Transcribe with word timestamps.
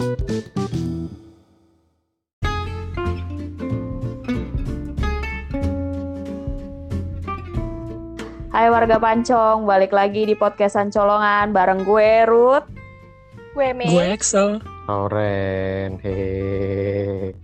Hai 0.00 0.08
warga 8.72 8.96
Pancong, 8.96 9.68
balik 9.68 9.92
lagi 9.92 10.24
di 10.24 10.32
podcastan 10.32 10.88
Colongan 10.88 11.52
bareng 11.52 11.84
gue 11.84 12.24
Ruth. 12.24 12.64
Gue 13.52 13.76
Mei. 13.76 13.92
Gue 13.92 14.16
Excel. 14.16 14.64
Lauren, 14.88 16.00
hehehe. 16.00 17.36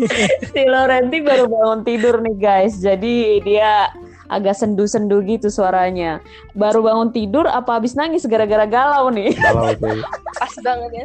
Si 0.56 0.64
Laurenti 0.64 1.20
baru 1.20 1.52
bangun 1.52 1.84
tidur 1.84 2.24
nih 2.24 2.36
guys, 2.40 2.80
jadi 2.80 3.44
dia 3.44 3.92
agak 4.30 4.54
sendu-sendu 4.54 5.20
gitu 5.20 5.50
suaranya. 5.50 6.22
Baru 6.54 6.80
bangun 6.80 7.10
tidur 7.10 7.44
apa 7.44 7.76
habis 7.76 7.92
nangis 7.92 8.24
gara-gara 8.24 8.64
galau 8.64 9.10
nih? 9.10 9.34
Galau 9.42 9.74
tuh, 9.74 9.98
Pas 10.38 10.54
banget 10.62 10.90
ya. 10.94 11.04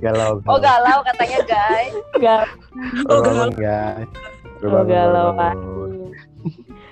galau. 0.00 0.40
Oh 0.46 0.56
galau 0.56 0.98
katanya 1.04 1.38
guys. 1.44 1.92
Ga- 2.16 2.48
Oh, 3.06 3.20
Bangun, 3.20 3.50
guys. 3.54 4.06
Oh, 4.62 4.82
galau, 4.82 5.26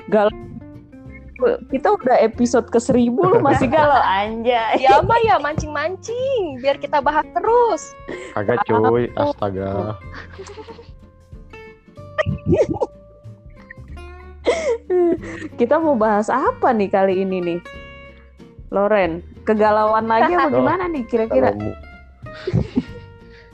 galau. 0.07 0.31
Kita 1.69 1.89
udah 1.93 2.17
episode 2.21 2.69
ke 2.69 2.79
seribu 2.79 3.25
lu 3.25 3.39
masih 3.41 3.67
galau 3.67 3.99
anjay. 3.99 4.79
Ya 4.79 5.01
mah 5.01 5.19
ya 5.19 5.39
mancing-mancing 5.39 6.59
biar 6.59 6.79
kita 6.79 6.99
bahas 6.99 7.25
terus. 7.33 7.83
Kagak 8.31 8.63
cuy, 8.63 9.11
astaga. 9.13 9.97
Kita 15.59 15.79
mau 15.79 15.95
bahas 15.95 16.27
apa 16.27 16.73
nih 16.73 16.89
kali 16.89 17.23
ini 17.23 17.39
nih? 17.41 17.61
Loren, 18.69 19.21
kegalauan 19.45 20.09
lagi 20.09 20.33
apa 20.33 20.49
gimana 20.59 20.89
nih 20.89 21.05
kira-kira? 21.07 21.53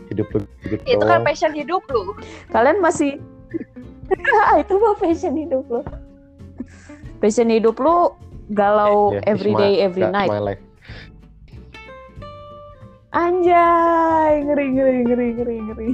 Hidup 0.09 0.24
lu 0.32 0.41
hidup 0.65 0.80
Itu 0.88 1.04
kan 1.04 1.21
passion 1.21 1.52
hidup 1.52 1.85
lu. 1.93 2.16
Kalian 2.49 2.80
masih 2.80 3.21
itu 4.57 4.74
mah 4.74 4.96
passion 4.96 5.37
hidup 5.37 5.68
lo. 5.68 5.85
Passion 7.21 7.52
hidup 7.52 7.77
lu 7.77 8.16
galau 8.49 9.12
Ya, 9.12 9.21
every 9.29 9.52
it's 9.52 9.60
day, 9.60 9.73
my- 9.77 9.82
every 9.84 10.07
night. 10.09 10.30
my 10.32 10.40
life. 10.40 10.62
Anjay, 13.10 14.45
ngeri 14.45 14.66
ngeri 14.71 14.96
ngeri 15.05 15.27
ngeri 15.34 15.57
ngeri. 15.60 15.88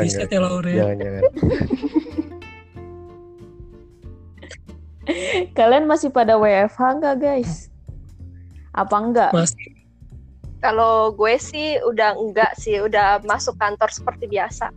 Bisa 0.00 0.24
ya 0.24 0.40
Lauren. 0.40 0.72
Jangan, 0.72 0.96
jangan. 0.96 1.22
Kalian 5.52 5.84
masih 5.84 6.10
pada 6.10 6.36
WFH 6.36 6.80
nggak 7.00 7.16
guys? 7.18 7.68
Apa 8.72 8.96
enggak? 9.00 9.30
Masih 9.32 9.72
Kalau 10.56 11.12
gue 11.12 11.36
sih 11.38 11.78
udah 11.84 12.16
enggak 12.16 12.56
sih, 12.58 12.80
udah 12.80 13.22
masuk 13.22 13.54
kantor 13.56 13.92
seperti 13.92 14.26
biasa. 14.26 14.72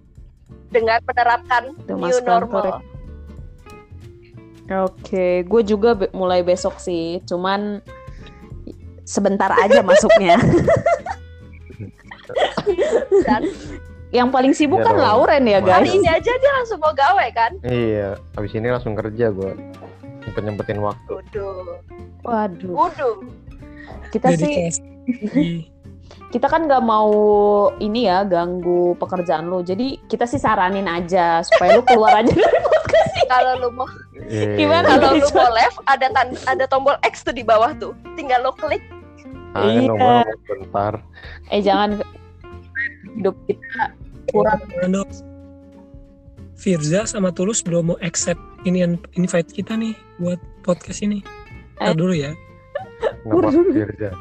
Dengan 0.69 1.01
menerapkan 1.01 1.73
Udah 1.87 1.95
new 1.97 2.19
normal. 2.21 2.83
Oke, 4.69 5.41
gue 5.49 5.61
juga 5.65 5.97
be- 5.97 6.13
mulai 6.13 6.45
besok 6.45 6.77
sih. 6.77 7.17
Cuman 7.25 7.81
sebentar 9.01 9.49
aja 9.49 9.81
masuknya. 9.81 10.37
Dan 13.25 13.41
Yang 14.09 14.29
paling 14.33 14.53
sibuk 14.57 14.81
Ya 14.81 14.89
kan. 14.89 14.97
Lauren 14.97 15.43
ya 15.45 15.61
hari 15.61 15.85
guys. 15.85 15.93
ini 16.01 16.09
aja 16.09 16.31
dia 16.33 16.51
langsung 16.57 16.81
mau 16.81 16.93
gawe 16.93 17.27
kan? 17.29 17.51
Iya, 17.61 18.17
habis 18.33 18.51
ini 18.57 18.67
langsung 18.69 18.97
kerja 18.97 19.29
gua. 20.29 20.31
Nyempet-nyempetin 20.31 20.79
waktu. 20.79 21.11
Waduh. 21.11 21.81
Waduh, 22.21 22.73
Waduh. 22.77 23.15
kita 24.13 24.37
sih 24.37 24.69
dedikasi. 24.69 24.81
kita 26.33 26.45
kan 26.45 26.69
nggak 26.69 26.85
mau 26.85 27.09
ini 27.81 28.05
ya 28.05 28.21
ganggu 28.21 28.93
pekerjaan 28.95 29.49
lu. 29.49 29.65
Jadi 29.65 29.97
kita 30.05 30.29
sih 30.29 30.37
saranin 30.37 30.85
aja 30.85 31.41
supaya 31.41 31.73
lu 31.73 31.83
keluar 31.83 32.21
aja 32.21 32.29
dari 32.29 32.59
podcast 32.69 33.09
ini. 33.17 33.23
Kalau 33.27 33.51
lu 33.57 33.69
mau 33.73 33.89
Iya. 34.29 34.53
Gimana? 34.61 34.85
kalau 34.93 35.17
lu 35.17 35.27
mau 35.33 35.49
left 35.49 35.77
ada 35.89 36.05
tan 36.13 36.27
ada 36.45 36.65
tombol 36.69 36.93
X 37.01 37.25
tuh 37.25 37.33
di 37.33 37.41
bawah 37.41 37.73
tuh. 37.73 37.97
Tinggal 38.13 38.45
lo 38.45 38.53
klik. 38.53 38.83
Dong 39.57 39.89
Iya. 39.89 39.89
gua 39.89 40.21
bentar. 40.45 40.93
Eh 41.49 41.61
jangan 41.65 41.97
hidup 43.17 43.33
kita 43.49 43.89
kurang 44.29 44.61
Firza 46.59 47.07
sama 47.07 47.31
Tulus 47.31 47.63
belum 47.63 47.95
mau 47.95 47.97
accept 48.03 48.39
ini 48.67 48.83
invite 49.15 49.47
kita 49.49 49.79
nih 49.79 49.95
buat 50.19 50.35
podcast 50.59 50.99
ini. 50.99 51.23
Eh. 51.79 51.87
Ntar 51.87 51.95
dulu 51.95 52.11
ya. 52.11 52.35
Firza? 53.71 54.11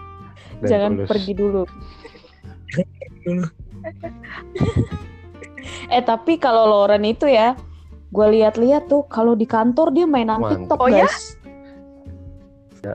Dan 0.62 0.68
jangan 0.70 0.90
Tulus. 0.94 1.08
pergi 1.10 1.32
dulu. 1.34 1.62
Dulu. 3.26 3.46
Eh 5.88 6.00
tapi 6.00 6.36
kalau 6.36 6.64
Lauren 6.64 7.00
itu 7.02 7.24
ya, 7.24 7.56
gue 8.08 8.26
lihat-lihat 8.28 8.88
tuh 8.88 9.04
kalau 9.04 9.32
di 9.32 9.44
kantor 9.44 9.92
dia 9.92 10.04
mainan 10.04 10.36
Mantap. 10.36 10.64
TikTok 10.64 10.78
Oh, 10.80 10.88
guys. 10.88 11.16
Ya. 12.80 12.94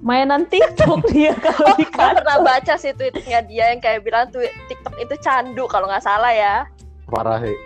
Mainan 0.00 0.44
TikTok 0.44 1.04
dia 1.14 1.32
kalau 1.36 1.72
di 1.74 1.84
Gue 1.88 1.92
kantor. 1.92 2.20
pernah 2.20 2.38
baca 2.44 2.74
sih 2.76 2.92
tweetnya 2.92 3.40
dia 3.44 3.72
yang 3.72 3.80
kayak 3.80 4.04
bilang 4.04 4.28
tuh 4.28 4.40
TikTok 4.68 4.96
itu 4.96 5.14
candu 5.20 5.64
kalau 5.68 5.88
nggak 5.88 6.04
salah 6.04 6.32
ya. 6.32 6.54
Parah 7.08 7.40
sih. 7.40 7.56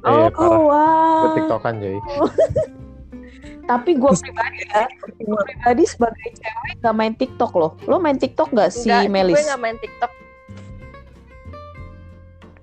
Oh, 0.00 0.10
Iya, 0.14 0.28
parah. 0.30 0.60
wow. 0.60 1.18
Gue 1.18 1.30
tiktokan 1.36 1.74
coy. 1.76 1.96
Tapi 3.68 3.90
gue 3.94 4.12
pribadi 4.16 4.60
ya, 4.64 4.84
gue 5.18 5.40
pribadi 5.44 5.84
sebagai 5.84 6.28
cewek 6.32 6.74
gak 6.80 6.94
main 6.94 7.12
TikTok 7.12 7.52
loh. 7.52 7.76
Lo 7.84 8.00
main 8.00 8.16
TikTok 8.16 8.48
gak 8.50 8.72
si 8.72 8.88
Enggak, 8.88 9.04
gue 9.04 9.12
Melis? 9.12 9.44
nggak 9.44 9.60
main 9.60 9.76
TikTok. 9.76 10.12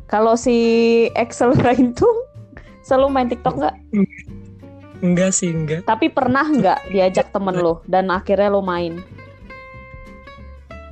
Kalau 0.05 0.33
si 0.33 0.57
Excel 1.13 1.53
Raintung 1.61 2.17
selalu 2.81 3.07
main 3.11 3.27
TikTok 3.27 3.53
nggak? 3.53 3.75
Enggak 5.01 5.31
sih, 5.33 5.53
enggak. 5.53 5.85
Tapi 5.85 6.09
pernah 6.09 6.41
nggak 6.41 6.89
diajak 6.89 7.29
temen 7.29 7.53
lo 7.53 7.85
dan 7.85 8.09
akhirnya 8.09 8.49
lo 8.49 8.65
main? 8.65 8.97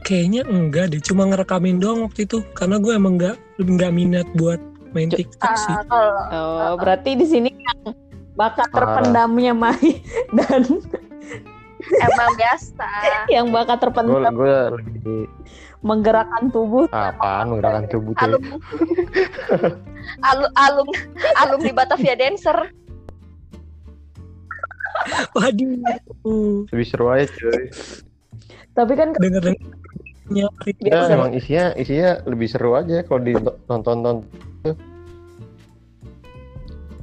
Kayaknya 0.04 0.44
enggak 0.44 0.92
deh, 0.92 1.00
cuma 1.00 1.24
ngerekamin 1.24 1.80
doang 1.80 2.04
waktu 2.04 2.28
itu 2.28 2.44
karena 2.54 2.76
gue 2.78 2.92
emang 2.92 3.16
enggak 3.16 3.38
enggak 3.56 3.92
minat 3.96 4.28
buat 4.36 4.60
main 4.94 5.10
Cuk. 5.10 5.20
TikTok 5.20 5.54
sih. 5.56 5.74
Ah, 5.74 5.84
kalau 5.84 6.14
Oh, 6.32 6.74
berarti 6.78 7.14
di 7.14 7.26
sini 7.26 7.50
yang 7.52 7.94
bakat 8.34 8.70
terpendamnya 8.70 9.54
Mai 9.54 10.02
dan 10.38 10.62
emang 12.00 12.32
biasa. 12.34 12.88
yang 13.28 13.50
bakat 13.50 13.78
Gue 13.78 13.84
terpendam 13.84 14.34
gue 14.34 14.58
lebih 14.78 15.22
menggerakkan 15.82 16.48
tubuh. 16.48 16.88
apaan 16.90 17.52
menggerakkan 17.52 17.86
tubuh 17.88 18.14
coy. 18.16 18.24
alum 18.24 18.44
alum 20.24 20.52
alum 20.56 20.88
alum 21.38 21.60
di 21.60 21.72
Batavia 21.72 22.16
Dancer. 22.16 22.72
Waduh. 25.34 26.64
Lebih 26.72 26.86
seru 26.88 27.12
aja 27.12 27.28
coy. 27.28 27.68
Tapi 28.74 28.94
kan 28.96 29.12
Denger 29.14 29.44
denger 29.44 29.70
Ya 30.32 30.48
Biasa. 30.80 31.20
emang 31.20 31.36
isinya 31.36 31.76
isinya 31.76 32.24
lebih 32.24 32.48
seru 32.48 32.80
aja 32.80 33.04
kalau 33.04 33.20
ditonton 33.20 33.98
nonton. 34.00 34.16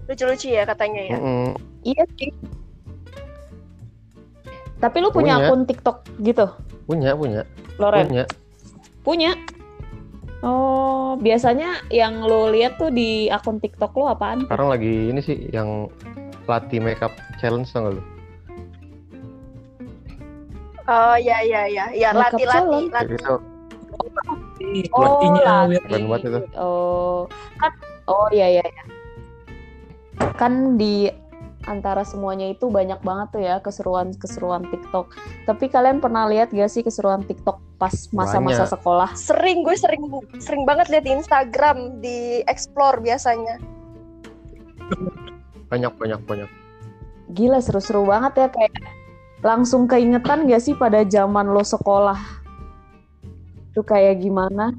Lucu-lucu 0.09 0.49
ya 0.51 0.65
katanya 0.65 1.01
ya. 1.05 1.17
Mm-mm. 1.21 1.49
iya 1.85 2.03
sih. 2.17 2.33
Tapi 4.81 4.97
lu 5.05 5.13
punya, 5.13 5.37
Punya. 5.37 5.49
akun 5.53 5.63
TikTok 5.69 5.97
gitu, 6.25 6.47
Punya 6.89 7.13
punya 7.13 7.45
Loren? 7.77 8.09
punya. 8.09 8.25
Punya. 9.05 9.31
Oh, 10.41 11.21
biasanya 11.21 11.85
yang 11.93 12.25
lo 12.25 12.49
lihat 12.49 12.81
tuh 12.81 12.89
di 12.89 13.29
akun 13.29 13.61
TikTok 13.61 13.93
lo 13.93 14.09
apaan? 14.09 14.49
Sekarang 14.49 14.73
lagi 14.73 15.13
ini 15.13 15.21
sih 15.21 15.53
yang 15.53 15.93
latih 16.49 16.81
makeup 16.81 17.13
challenge 17.37 17.69
tau 17.71 17.85
gak 17.87 18.01
lu? 18.01 18.03
Oh 20.91 21.15
ya 21.15 21.39
ya 21.47 21.71
ya 21.71 21.87
ya. 21.95 22.11
Kayak 22.11 22.51
latih. 22.51 22.91
gitu. 23.15 23.35
Oh, 24.91 25.23
Keren 25.87 26.05
banget 26.11 26.23
itu. 26.27 26.41
Oh, 26.59 27.31
kan 27.63 27.73
oh 28.11 28.27
iya 28.35 28.59
iya 28.59 28.65
ya. 28.67 28.85
Kan 30.35 30.77
di 30.77 31.09
antara 31.69 32.03
semuanya 32.03 32.49
itu 32.51 32.73
banyak 32.73 32.99
banget 33.05 33.29
tuh 33.37 33.43
ya 33.45 33.57
keseruan-keseruan 33.63 34.67
TikTok. 34.67 35.15
Tapi 35.47 35.71
kalian 35.71 36.03
pernah 36.03 36.27
lihat 36.27 36.51
gak 36.51 36.73
sih 36.73 36.83
keseruan 36.83 37.23
TikTok 37.23 37.61
pas 37.79 37.95
masa-masa 38.11 38.67
Banyak. 38.67 38.75
sekolah? 38.75 39.11
Sering 39.15 39.63
gue 39.63 39.77
sering 39.77 40.03
sering 40.43 40.63
banget 40.67 40.91
lihat 40.91 41.05
di 41.07 41.13
Instagram 41.15 42.01
di 42.03 42.43
explore 42.51 42.99
biasanya. 42.99 43.63
Banyak 45.71 45.93
banyak 45.97 46.21
banyak. 46.27 46.51
Gila 47.31 47.63
seru-seru 47.63 48.03
banget 48.09 48.33
ya 48.43 48.49
kayak 48.51 49.00
langsung 49.41 49.89
keingetan 49.89 50.45
gak 50.49 50.63
sih 50.63 50.77
pada 50.77 51.05
zaman 51.05 51.49
lo 51.49 51.65
sekolah? 51.65 52.21
Itu 53.73 53.81
kayak 53.85 54.21
gimana? 54.21 54.73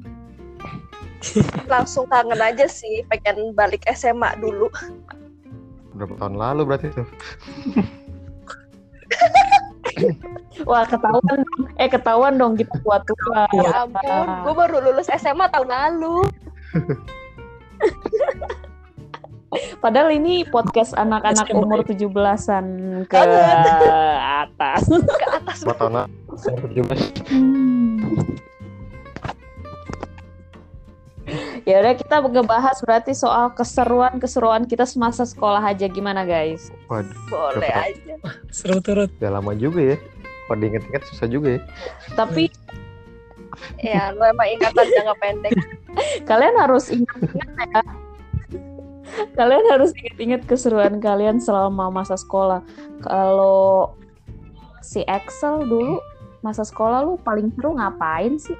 Langsung 1.72 2.10
kangen 2.10 2.42
aja 2.42 2.66
sih 2.66 3.06
pengen 3.06 3.54
balik 3.54 3.86
SMA 3.94 4.34
dulu. 4.42 4.66
Berapa 5.94 6.18
tahun 6.18 6.34
lalu 6.34 6.62
berarti 6.66 6.86
itu? 6.90 7.04
Wah 10.68 10.84
ketahuan 10.86 11.38
dong. 11.46 11.62
Eh 11.78 11.88
ketahuan 11.88 12.34
dong 12.38 12.58
kita 12.58 12.74
tua 12.82 12.98
tua. 13.06 13.46
Tua. 13.48 13.62
Ya 13.62 13.86
ampun, 13.86 14.26
gue 14.42 14.54
baru 14.56 14.76
lulus 14.82 15.08
SMA 15.14 15.46
tahun 15.52 15.70
lalu. 15.70 16.26
Padahal 19.82 20.14
ini 20.14 20.46
podcast 20.46 20.94
anak-anak 20.94 21.50
SMA. 21.50 21.58
umur 21.58 21.82
17-an 21.82 22.66
ke 23.10 23.18
atas. 23.18 24.86
Ke 24.86 25.26
atas. 25.26 25.58
Tahun 25.66 25.90
lalu. 25.90 26.14
Saya 26.38 26.54
17. 26.62 27.26
Hmm. 27.28 27.98
ya 31.62 31.78
udah 31.78 31.94
kita 31.94 32.18
ngebahas 32.20 32.82
berarti 32.82 33.14
soal 33.14 33.54
keseruan-keseruan 33.54 34.66
kita 34.66 34.82
semasa 34.82 35.22
sekolah 35.22 35.62
aja 35.62 35.86
gimana 35.86 36.26
guys? 36.26 36.70
Waduh, 36.86 37.14
Boleh 37.30 37.70
aja. 37.70 38.14
Seru 38.50 38.78
turut. 38.78 39.10
udah 39.18 39.38
lama 39.38 39.54
juga 39.54 39.94
ya. 39.94 39.96
Kalau 40.46 40.58
diinget-inget 40.58 41.02
susah 41.10 41.26
juga 41.26 41.58
ya. 41.58 41.60
Tapi 42.14 42.50
Ya, 43.78 44.10
lo 44.10 44.24
emang 44.24 44.48
ingatan 44.48 44.86
jangka 44.88 45.14
pendek. 45.20 45.52
kalian 46.28 46.56
harus 46.56 46.88
ingat-ingat 46.88 47.48
ya. 47.70 47.82
Kalian 49.38 49.64
harus 49.72 49.90
ingat-ingat 49.96 50.42
keseruan 50.48 51.00
kalian 51.00 51.40
selama 51.40 51.88
masa 51.92 52.16
sekolah. 52.16 52.64
Kalau 53.04 53.92
si 54.82 55.04
Excel 55.06 55.64
dulu 55.64 56.02
masa 56.42 56.66
sekolah 56.66 57.06
lu 57.06 57.14
paling 57.22 57.54
seru 57.54 57.78
ngapain 57.78 58.36
sih? 58.36 58.58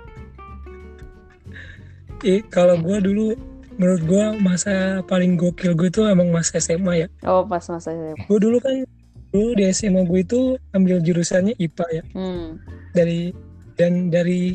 Eh, 2.23 2.41
kalau 2.47 2.79
gue 2.79 2.99
dulu 3.03 3.35
menurut 3.77 4.03
gue 4.07 4.25
masa 4.39 5.03
paling 5.11 5.35
gokil 5.35 5.75
gue 5.75 5.89
itu 5.91 6.07
emang 6.07 6.31
masa 6.31 6.63
SMA 6.63 7.07
ya. 7.07 7.09
Oh 7.27 7.43
pas 7.43 7.67
masa 7.67 7.91
SMA. 7.91 8.15
Gue 8.31 8.39
dulu 8.39 8.63
kan 8.63 8.87
dulu 9.35 9.51
di 9.59 9.65
SMA 9.75 10.07
gue 10.07 10.21
itu 10.23 10.41
ambil 10.71 11.03
jurusannya 11.03 11.59
IPA 11.59 11.87
ya. 11.91 12.03
Hmm. 12.15 12.63
Dari 12.95 13.35
dan 13.75 14.13
dari 14.13 14.55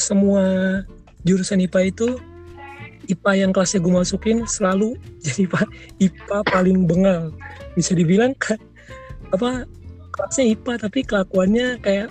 semua 0.00 0.42
jurusan 1.22 1.62
IPA 1.62 1.80
itu 1.92 2.08
IPA 3.06 3.32
yang 3.46 3.50
kelasnya 3.54 3.80
gue 3.82 3.92
masukin 3.92 4.36
selalu 4.46 4.94
jadi 5.24 5.46
IPA, 5.46 5.62
IPA 6.02 6.38
paling 6.50 6.78
bengal. 6.86 7.34
Bisa 7.74 7.92
dibilang 7.94 8.34
kan 8.38 8.58
apa 9.34 9.66
kelasnya 10.14 10.54
IPA 10.54 10.72
tapi 10.86 10.98
kelakuannya 11.02 11.82
kayak 11.82 12.08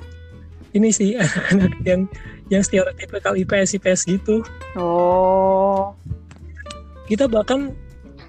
ini 0.76 0.92
sih 0.92 1.16
anak-anak 1.22 1.74
yang 1.88 2.02
yang 2.52 2.62
stereotipikal 2.62 3.34
IPS 3.34 3.80
IPS 3.82 4.02
gitu. 4.06 4.46
Oh. 4.78 5.96
kita 7.06 7.30
bahkan 7.30 7.70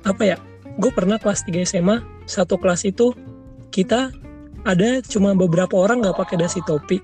apa 0.05 0.37
ya 0.37 0.37
gue 0.77 0.93
pernah 0.93 1.17
kelas 1.17 1.49
3 1.49 1.65
SMA 1.65 2.05
satu 2.29 2.61
kelas 2.61 2.85
itu 2.85 3.17
kita 3.73 4.13
ada 4.69 5.01
cuma 5.07 5.33
beberapa 5.33 5.73
orang 5.81 6.05
nggak 6.05 6.19
pakai 6.21 6.37
dasi 6.45 6.61
topi 6.69 7.01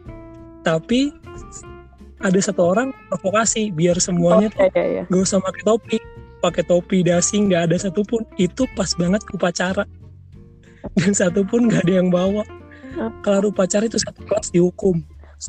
tapi 0.67 1.15
ada 2.23 2.39
satu 2.39 2.63
orang 2.71 2.95
provokasi 3.11 3.75
biar 3.75 3.99
semuanya 3.99 4.49
Oh, 4.55 4.63
iya, 4.63 4.71
iya, 4.73 4.85
iya. 4.87 5.03
gak 5.11 5.23
usah 5.27 5.39
pakai 5.43 5.63
topi. 5.67 5.99
Pakai 6.43 6.65
topi 6.67 6.99
dasi 7.07 7.39
nggak 7.39 7.71
ada 7.71 7.77
satupun. 7.79 8.27
Itu 8.35 8.67
pas 8.75 8.91
banget 8.99 9.23
upacara. 9.31 9.87
Dan 10.99 11.15
satupun 11.15 11.71
nggak 11.71 11.87
ada 11.87 11.95
yang 12.03 12.11
bawa. 12.11 12.43
Kalau 13.23 13.55
upacara 13.55 13.87
itu 13.87 13.99
satu 13.99 14.27
kelas 14.27 14.51
dihukum. 14.51 15.03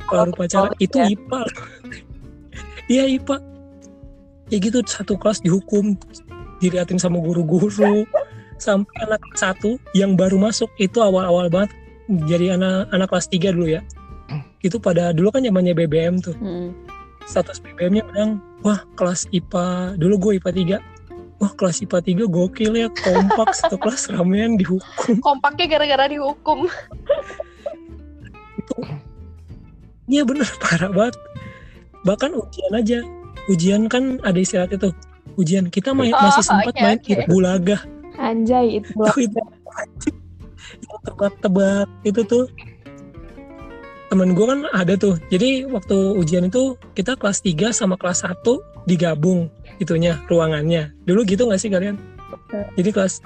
Kalau 0.05 0.29
upacara 0.29 0.69
Oh, 0.69 0.77
itu 0.77 0.97
ya. 1.01 1.09
IPA. 1.09 1.41
Iya 2.89 3.03
IPA. 3.17 3.37
Ya 4.53 4.57
gitu 4.61 4.79
satu 4.85 5.17
kelas 5.17 5.41
dihukum. 5.41 5.97
Diliatin 6.61 7.01
sama 7.01 7.17
guru-guru. 7.17 8.05
Sampai 8.61 8.93
anak 9.01 9.21
satu 9.33 9.81
yang 9.97 10.13
baru 10.13 10.37
masuk. 10.37 10.69
Itu 10.77 11.01
awal-awal 11.01 11.49
banget. 11.49 11.73
Jadi 12.29 12.53
anak 12.53 12.93
anak 12.93 13.09
kelas 13.09 13.27
3 13.33 13.49
dulu 13.49 13.65
ya 13.65 13.81
itu 14.63 14.80
pada 14.80 15.12
dulu 15.12 15.30
kan 15.30 15.44
zamannya 15.44 15.75
BBM 15.75 16.24
tuh. 16.24 16.36
Hmm. 16.39 16.71
status 17.24 17.63
BBM-nya 17.63 18.04
bilang 18.12 18.44
wah 18.68 18.83
kelas 19.00 19.31
IPA 19.31 19.95
dulu 19.95 20.15
gue 20.19 20.31
IPA 20.44 20.80
3 20.83 21.39
wah 21.39 21.51
kelas 21.56 21.80
IPA 21.80 22.27
3 22.27 22.27
gokil 22.27 22.71
ya 22.75 22.92
kompak 22.92 23.56
satu 23.60 23.80
kelas 23.80 24.12
ramean 24.12 24.60
dihukum. 24.60 25.24
Kompaknya 25.24 25.71
gara-gara 25.71 26.12
dihukum. 26.12 26.68
itu 28.60 28.75
iya 30.12 30.27
bener 30.27 30.48
parah 30.63 30.92
banget. 30.92 31.15
Bahkan 32.04 32.31
ujian 32.36 32.74
aja. 32.75 33.00
Ujian 33.48 33.88
kan 33.92 34.19
ada 34.24 34.39
istilahnya 34.39 34.80
tuh 34.80 34.94
ujian 35.39 35.68
kita 35.71 35.92
main, 35.95 36.13
Oh, 36.13 36.21
masih 36.21 36.44
sempat 36.45 36.74
oke, 36.75 36.81
main 36.81 37.00
oke. 37.00 37.12
it 37.12 37.19
bulaga 37.27 37.77
Anjay 38.21 38.80
itu 38.80 38.94
itu 39.18 39.39
tebak-tebak 41.07 41.89
itu 42.06 42.21
tuh 42.24 42.45
temen 44.13 44.38
gue 44.38 44.45
kan 44.45 44.69
ada 44.77 44.94
tuh. 44.94 45.18
Jadi 45.33 45.65
waktu 45.65 45.98
ujian 46.13 46.45
itu 46.45 46.77
kita 46.94 47.18
kelas 47.18 47.42
3 47.42 47.74
sama 47.74 47.98
kelas 47.98 48.21
1 48.21 48.45
digabung 48.86 49.50
itunya 49.81 50.21
ruangannya. 50.30 50.94
Dulu 51.10 51.25
gitu 51.25 51.50
gak 51.50 51.57
sih 51.57 51.74
kalian? 51.74 51.98
Jadi 52.77 52.94
kelas 52.94 53.25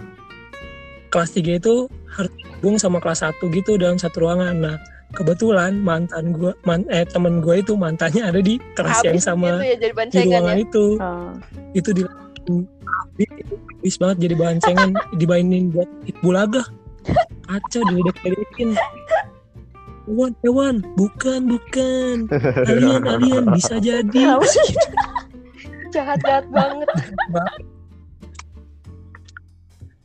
kelas 1.12 1.36
3 1.36 1.60
itu 1.60 1.92
harus 2.16 2.32
digabung 2.40 2.80
sama 2.80 3.04
kelas 3.04 3.28
1 3.28 3.36
gitu 3.52 3.76
dalam 3.76 4.00
satu 4.00 4.24
ruangan. 4.24 4.56
Nah 4.64 4.80
kebetulan 5.12 5.76
mantan 5.84 6.32
gue 6.32 6.56
man, 6.64 6.88
eh 6.88 7.04
temen 7.04 7.44
gue 7.44 7.60
itu 7.60 7.76
mantannya 7.76 8.24
ada 8.24 8.40
di 8.40 8.56
kelas 8.76 9.04
yang 9.04 9.20
Habis 9.20 9.28
sama 9.28 9.60
gitu 9.60 9.64
ya 9.64 9.76
jadi 9.76 9.92
di 9.92 9.96
bancengan 9.96 10.28
ruangan 10.28 10.56
ya. 10.56 10.64
itu. 10.68 10.86
Oh. 11.00 11.32
itu 11.76 11.90
di 11.96 12.02
habis 12.88 13.32
habis 13.76 13.96
banget 14.00 14.18
jadi 14.28 14.34
bahan 14.36 14.58
cengen 14.64 14.92
dibainin 15.16 15.72
buat 15.72 15.88
bulaga 16.20 16.64
kacau 17.48 17.82
diledek-ledekin 17.88 18.76
Hewan, 20.08 20.32
hewan, 20.40 20.76
bukan, 20.96 21.40
bukan. 21.52 22.32
Alien, 22.64 23.04
alien, 23.04 23.44
bisa 23.52 23.76
jadi. 23.76 24.40
Jahat-jahat 25.92 26.48
banget. 26.56 26.88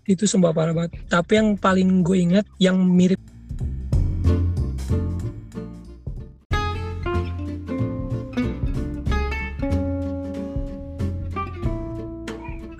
Itu 0.02 0.26
sumpah 0.26 0.50
parah 0.50 0.74
banget. 0.74 0.98
Tapi 1.06 1.38
yang 1.38 1.48
paling 1.54 2.02
gue 2.02 2.18
ingat, 2.18 2.46
yang 2.58 2.82
mirip 2.82 3.22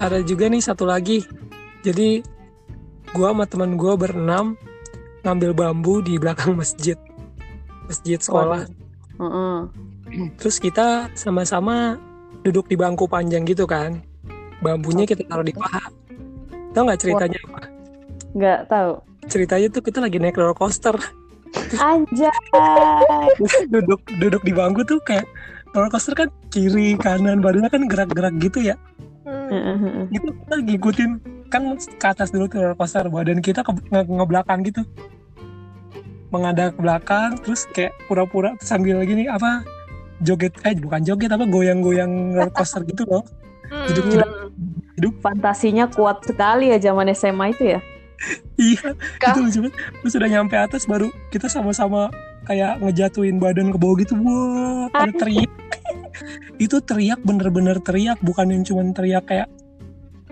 ada 0.02 0.18
juga 0.26 0.50
nih 0.50 0.58
satu 0.58 0.82
lagi. 0.82 1.22
Jadi 1.86 2.26
gua 3.14 3.30
sama 3.30 3.46
teman 3.46 3.78
gua 3.78 3.94
berenam 3.94 4.58
ngambil 5.22 5.54
bambu 5.54 6.02
di 6.02 6.18
belakang 6.18 6.58
masjid. 6.58 6.98
Masjid 7.88 8.18
sekolah. 8.18 8.66
Heeh. 9.18 9.56
Terus 10.36 10.56
kita 10.60 11.08
sama-sama 11.14 11.96
duduk 12.42 12.68
di 12.68 12.76
bangku 12.76 13.06
panjang 13.06 13.46
gitu 13.46 13.64
kan. 13.64 14.02
Bambunya 14.62 15.06
kita 15.06 15.26
taruh 15.26 15.46
di 15.46 15.54
paha. 15.54 15.90
Tahu 16.72 16.82
nggak 16.86 17.00
ceritanya 17.00 17.38
apa? 17.50 17.60
Nggak 18.32 18.60
tahu. 18.70 18.92
Ceritanya 19.28 19.66
tuh 19.70 19.82
kita 19.84 19.98
lagi 20.02 20.18
naik 20.18 20.38
roller 20.38 20.56
coaster. 20.56 20.96
Anjay. 21.76 22.32
duduk 23.68 24.00
duduk 24.18 24.42
di 24.42 24.52
bangku 24.56 24.82
tuh 24.88 24.98
kayak 25.04 25.26
roller 25.76 25.90
coaster 25.92 26.14
kan 26.16 26.28
kiri 26.48 26.96
kanan 26.96 27.44
badannya 27.44 27.68
kan 27.68 27.84
gerak-gerak 27.86 28.34
gitu 28.40 28.62
ya. 28.62 28.76
Hmm. 29.22 29.50
Heeh, 29.50 29.76
heeh. 29.78 30.04
Itu 30.16 30.30
kita 30.32 30.54
ngikutin 30.64 31.10
kan 31.52 31.62
ke 31.76 32.06
atas 32.08 32.32
dulu 32.32 32.48
tuh 32.48 32.64
roller 32.64 32.78
coaster 32.78 33.06
badan 33.12 33.44
kita 33.44 33.60
ke 33.60 33.70
nge, 33.92 34.02
ngebelakang 34.08 34.64
gitu. 34.64 34.82
Menghadap 36.32 36.74
ke 36.74 36.80
belakang 36.80 37.30
terus 37.44 37.68
kayak 37.70 37.92
pura-pura 38.08 38.56
sambil 38.58 39.04
gini 39.04 39.28
apa 39.28 39.62
joget 40.24 40.56
eh 40.64 40.72
bukan 40.80 41.04
joget 41.04 41.28
apa 41.28 41.44
goyang-goyang 41.44 42.32
roller 42.32 42.48
coaster 42.50 42.80
gitu 42.88 43.04
loh. 43.04 43.22
Duduk 43.68 44.04
Hmm. 44.08 44.12
tidak. 44.16 44.30
Fantasinya 45.18 45.84
kuat 45.90 46.22
sekali 46.24 46.70
ya 46.70 46.78
zaman 46.78 47.10
SMA 47.12 47.52
itu 47.52 47.76
ya. 47.76 47.80
Iya, 48.54 48.94
Kah? 49.18 49.34
itu 49.34 49.40
lucu 49.42 49.58
banget. 49.66 49.74
Terus 49.98 50.14
udah 50.14 50.28
nyampe 50.30 50.54
atas 50.54 50.86
baru 50.86 51.10
kita 51.34 51.50
sama-sama 51.50 52.06
kayak 52.46 52.78
ngejatuhin 52.78 53.42
badan 53.42 53.74
ke 53.74 53.78
bawah 53.80 53.96
gitu. 53.98 54.14
Wah, 54.14 54.86
pada 54.94 55.10
teriak. 55.10 55.50
itu 56.60 56.76
teriak 56.84 57.18
bener-bener 57.26 57.82
teriak, 57.82 58.20
bukan 58.22 58.54
yang 58.54 58.62
cuman 58.62 58.94
teriak 58.94 59.26
kayak 59.26 59.48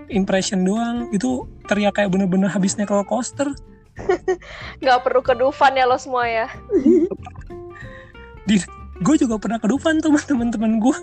impression 0.07 0.63
doang. 0.63 1.11
Itu 1.11 1.51
teriak 1.67 1.99
kayak 1.99 2.15
bener-bener 2.15 2.47
habis 2.47 2.79
naik 2.79 2.91
roller 2.95 3.09
coaster. 3.09 3.51
Nggak 4.83 4.99
perlu 5.05 5.21
ke 5.25 5.35
Dufan 5.37 5.77
ya 5.77 5.85
lo 5.87 5.97
semua 5.97 6.27
ya. 6.27 6.47
Gue 9.01 9.17
juga 9.17 9.41
pernah 9.41 9.57
ke 9.57 9.67
Dufan 9.69 10.01
tuh 10.05 10.13
sama 10.13 10.21
temen-temen 10.25 10.81
gue. 10.81 10.97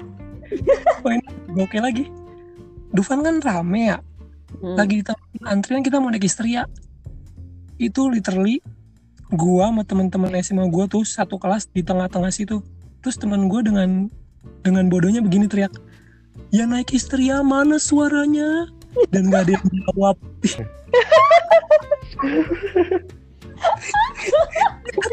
Main 1.04 1.22
gokil 1.54 1.82
lagi. 1.82 2.06
Dufan 2.94 3.26
kan 3.26 3.42
rame 3.42 3.96
ya. 3.96 4.00
Hmm. 4.48 4.80
lagi 4.80 5.04
di 5.04 5.12
antrian 5.44 5.84
kita 5.84 6.00
mau 6.00 6.08
naik 6.08 6.24
Istria 6.24 6.66
itu 7.78 8.08
literally 8.08 8.64
gua 9.36 9.70
sama 9.70 9.84
teman-teman 9.84 10.32
SMA 10.40 10.72
gua 10.72 10.88
tuh 10.88 11.04
satu 11.04 11.36
kelas 11.36 11.68
di 11.76 11.84
tengah-tengah 11.84 12.32
situ 12.32 12.64
terus 13.04 13.20
teman 13.20 13.52
gua 13.52 13.60
dengan 13.60 14.08
dengan 14.64 14.88
bodohnya 14.88 15.20
begini 15.20 15.52
teriak 15.52 15.76
ya 16.50 16.64
naik 16.64 16.96
Istria 16.96 17.44
mana 17.44 17.76
suaranya 17.76 18.72
dan 19.14 19.22
gak 19.32 19.42
ada 19.48 19.52
yang 19.58 19.68
jawab 19.86 20.16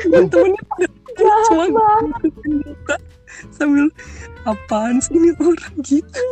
temen-temennya 0.04 0.62
pada 0.68 0.86
cuma 1.48 1.64
buka 2.64 2.96
sambil 3.54 3.86
apaan 4.48 4.98
sih 5.00 5.14
ini 5.16 5.30
orang 5.40 5.74
gitu 5.84 6.24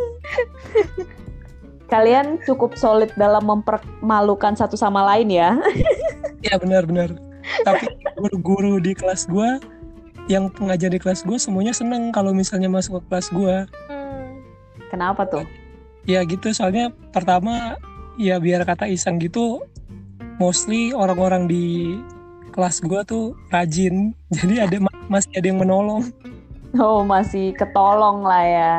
Kalian 1.92 2.40
cukup 2.49 2.73
solid 2.80 3.12
dalam 3.21 3.44
mempermalukan 3.44 4.56
satu 4.56 4.80
sama 4.80 5.04
lain 5.12 5.28
ya. 5.28 5.61
ya 6.40 6.56
benar-benar 6.56 7.12
tapi 7.68 7.85
guru-guru 8.16 8.80
di 8.80 8.97
kelas 8.97 9.28
gua 9.28 9.61
yang 10.30 10.49
pengajar 10.49 10.88
di 10.88 10.97
kelas 10.97 11.26
gua 11.26 11.37
semuanya 11.37 11.76
seneng 11.76 12.09
kalau 12.14 12.32
misalnya 12.32 12.71
masuk 12.71 13.02
ke 13.02 13.12
kelas 13.12 13.28
Hmm. 13.92 14.40
Kenapa 14.88 15.28
tuh? 15.28 15.44
Ya 16.09 16.23
gitu 16.26 16.50
soalnya 16.50 16.90
pertama 17.14 17.78
ya 18.18 18.42
biar 18.42 18.66
kata 18.66 18.90
iseng 18.90 19.23
gitu 19.23 19.62
mostly 20.42 20.90
orang-orang 20.90 21.47
di 21.47 21.97
kelas 22.52 22.85
gua 22.85 23.02
tuh 23.02 23.32
rajin. 23.49 24.12
Jadi 24.37 24.61
ada 24.61 24.76
masih 25.09 25.32
ada 25.38 25.47
yang 25.49 25.61
menolong. 25.61 26.04
Oh, 26.76 27.04
masih 27.04 27.52
ketolong 27.56 28.25
lah 28.25 28.44
ya. 28.44 28.76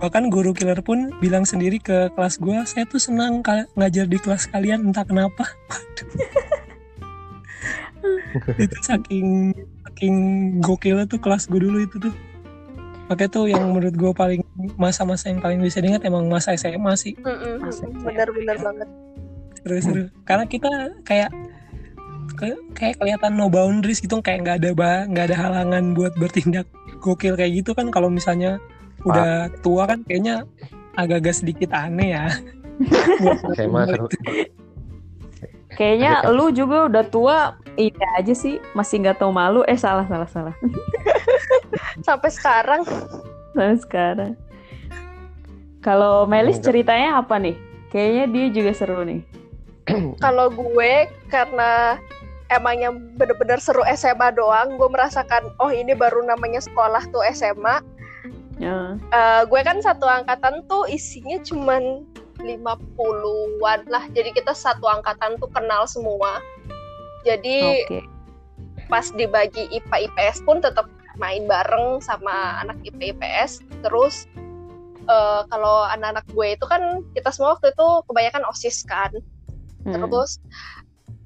bahkan 0.00 0.26
guru 0.34 0.50
killer 0.50 0.82
pun 0.82 1.14
bilang 1.22 1.46
sendiri 1.46 1.78
ke 1.78 2.10
kelas 2.18 2.42
gua 2.42 2.66
saya 2.66 2.82
tuh 2.90 2.98
senang 2.98 3.38
ngajar 3.78 4.10
di 4.10 4.18
kelas 4.18 4.50
kalian 4.50 4.90
entah 4.90 5.06
kenapa. 5.06 5.46
Itu 8.58 8.76
saking 8.82 9.54
saking 9.86 10.16
gokilnya 10.58 11.06
tuh 11.06 11.22
kelas 11.22 11.46
gue 11.46 11.60
dulu 11.62 11.84
itu 11.84 12.00
tuh 12.02 12.10
Makanya 13.12 13.28
tuh 13.28 13.44
yang 13.44 13.68
menurut 13.68 13.92
gue 13.92 14.12
paling 14.16 14.40
masa-masa 14.80 15.28
yang 15.28 15.44
paling 15.44 15.60
bisa 15.60 15.84
diingat 15.84 16.00
emang 16.08 16.24
masa 16.32 16.56
SMA 16.56 16.96
sih 16.96 17.12
Mm-mm, 17.20 17.60
Asik. 17.68 17.92
Bener-bener 18.00 18.56
banget. 18.56 18.88
seru-seru 19.60 20.08
karena 20.24 20.44
kita 20.48 20.70
kayak 21.04 21.30
kayak 22.34 22.58
kayak 22.72 22.96
kelihatan 22.98 23.36
no 23.36 23.46
boundaries 23.46 24.00
gitu 24.00 24.18
kayak 24.18 24.42
nggak 24.42 24.56
ada 24.58 24.70
ba 24.72 24.92
nggak 25.06 25.24
ada 25.30 25.36
halangan 25.38 25.92
buat 25.94 26.16
bertindak 26.16 26.66
gokil 26.98 27.36
kayak 27.36 27.62
gitu 27.62 27.70
kan 27.76 27.92
kalau 27.92 28.08
misalnya 28.08 28.56
udah 29.04 29.52
tua 29.60 29.86
kan 29.86 30.02
kayaknya 30.02 30.42
agak-agak 30.96 31.36
sedikit 31.36 31.70
aneh 31.76 32.16
ya 32.16 32.26
SMA 33.60 33.86
seru. 33.86 34.06
Kayaknya 35.78 36.28
lu 36.28 36.52
juga 36.52 36.86
udah 36.90 37.04
tua, 37.08 37.36
ini 37.80 38.04
aja 38.20 38.34
sih 38.36 38.60
masih 38.76 39.00
nggak 39.02 39.18
tahu 39.22 39.32
malu. 39.32 39.64
Eh 39.64 39.76
salah 39.76 40.04
salah 40.04 40.28
salah. 40.28 40.54
Sampai 42.06 42.30
sekarang 42.32 42.82
Sampai 43.52 43.78
sekarang. 43.80 44.32
Kalau 45.84 46.24
Melis 46.24 46.56
Enggak. 46.60 46.66
ceritanya 46.72 47.10
apa 47.20 47.36
nih? 47.36 47.56
Kayaknya 47.92 48.24
dia 48.32 48.46
juga 48.48 48.72
seru 48.72 49.00
nih. 49.04 49.20
kalau 50.24 50.46
gue 50.48 51.10
karena 51.26 51.98
emangnya 52.48 52.94
bener-bener 53.18 53.58
seru 53.60 53.82
SMA 53.92 54.32
doang, 54.32 54.78
gue 54.78 54.88
merasakan 54.88 55.52
oh 55.60 55.68
ini 55.68 55.92
baru 55.92 56.24
namanya 56.24 56.62
sekolah 56.64 57.04
tuh 57.12 57.20
SMA. 57.34 57.82
Ya. 58.62 58.94
Eh, 58.94 59.42
gue 59.50 59.60
kan 59.66 59.82
satu 59.82 60.06
angkatan 60.06 60.64
tuh 60.70 60.86
isinya 60.86 61.36
cuman 61.42 62.06
50-an 62.42 63.80
lah. 63.88 64.04
Jadi 64.10 64.34
kita 64.34 64.52
satu 64.52 64.84
angkatan 64.90 65.38
tuh 65.38 65.48
kenal 65.50 65.86
semua. 65.86 66.42
Jadi 67.22 67.86
Oke. 67.86 68.00
pas 68.90 69.06
dibagi 69.14 69.70
IPA 69.70 70.10
IPS 70.10 70.42
pun 70.42 70.58
tetap 70.58 70.90
main 71.16 71.46
bareng 71.46 72.02
sama 72.02 72.60
anak 72.60 72.78
IPA 72.82 73.14
IPS. 73.16 73.62
Terus 73.86 74.26
eh, 75.06 75.42
kalau 75.46 75.86
anak-anak 75.86 76.26
gue 76.30 76.46
itu 76.58 76.64
kan 76.66 76.82
kita 77.14 77.30
semua 77.30 77.56
waktu 77.58 77.70
itu 77.70 77.88
kebanyakan 78.10 78.42
OSIS 78.50 78.82
kan. 78.84 79.12
Hmm. 79.86 79.94
Terus 79.94 80.42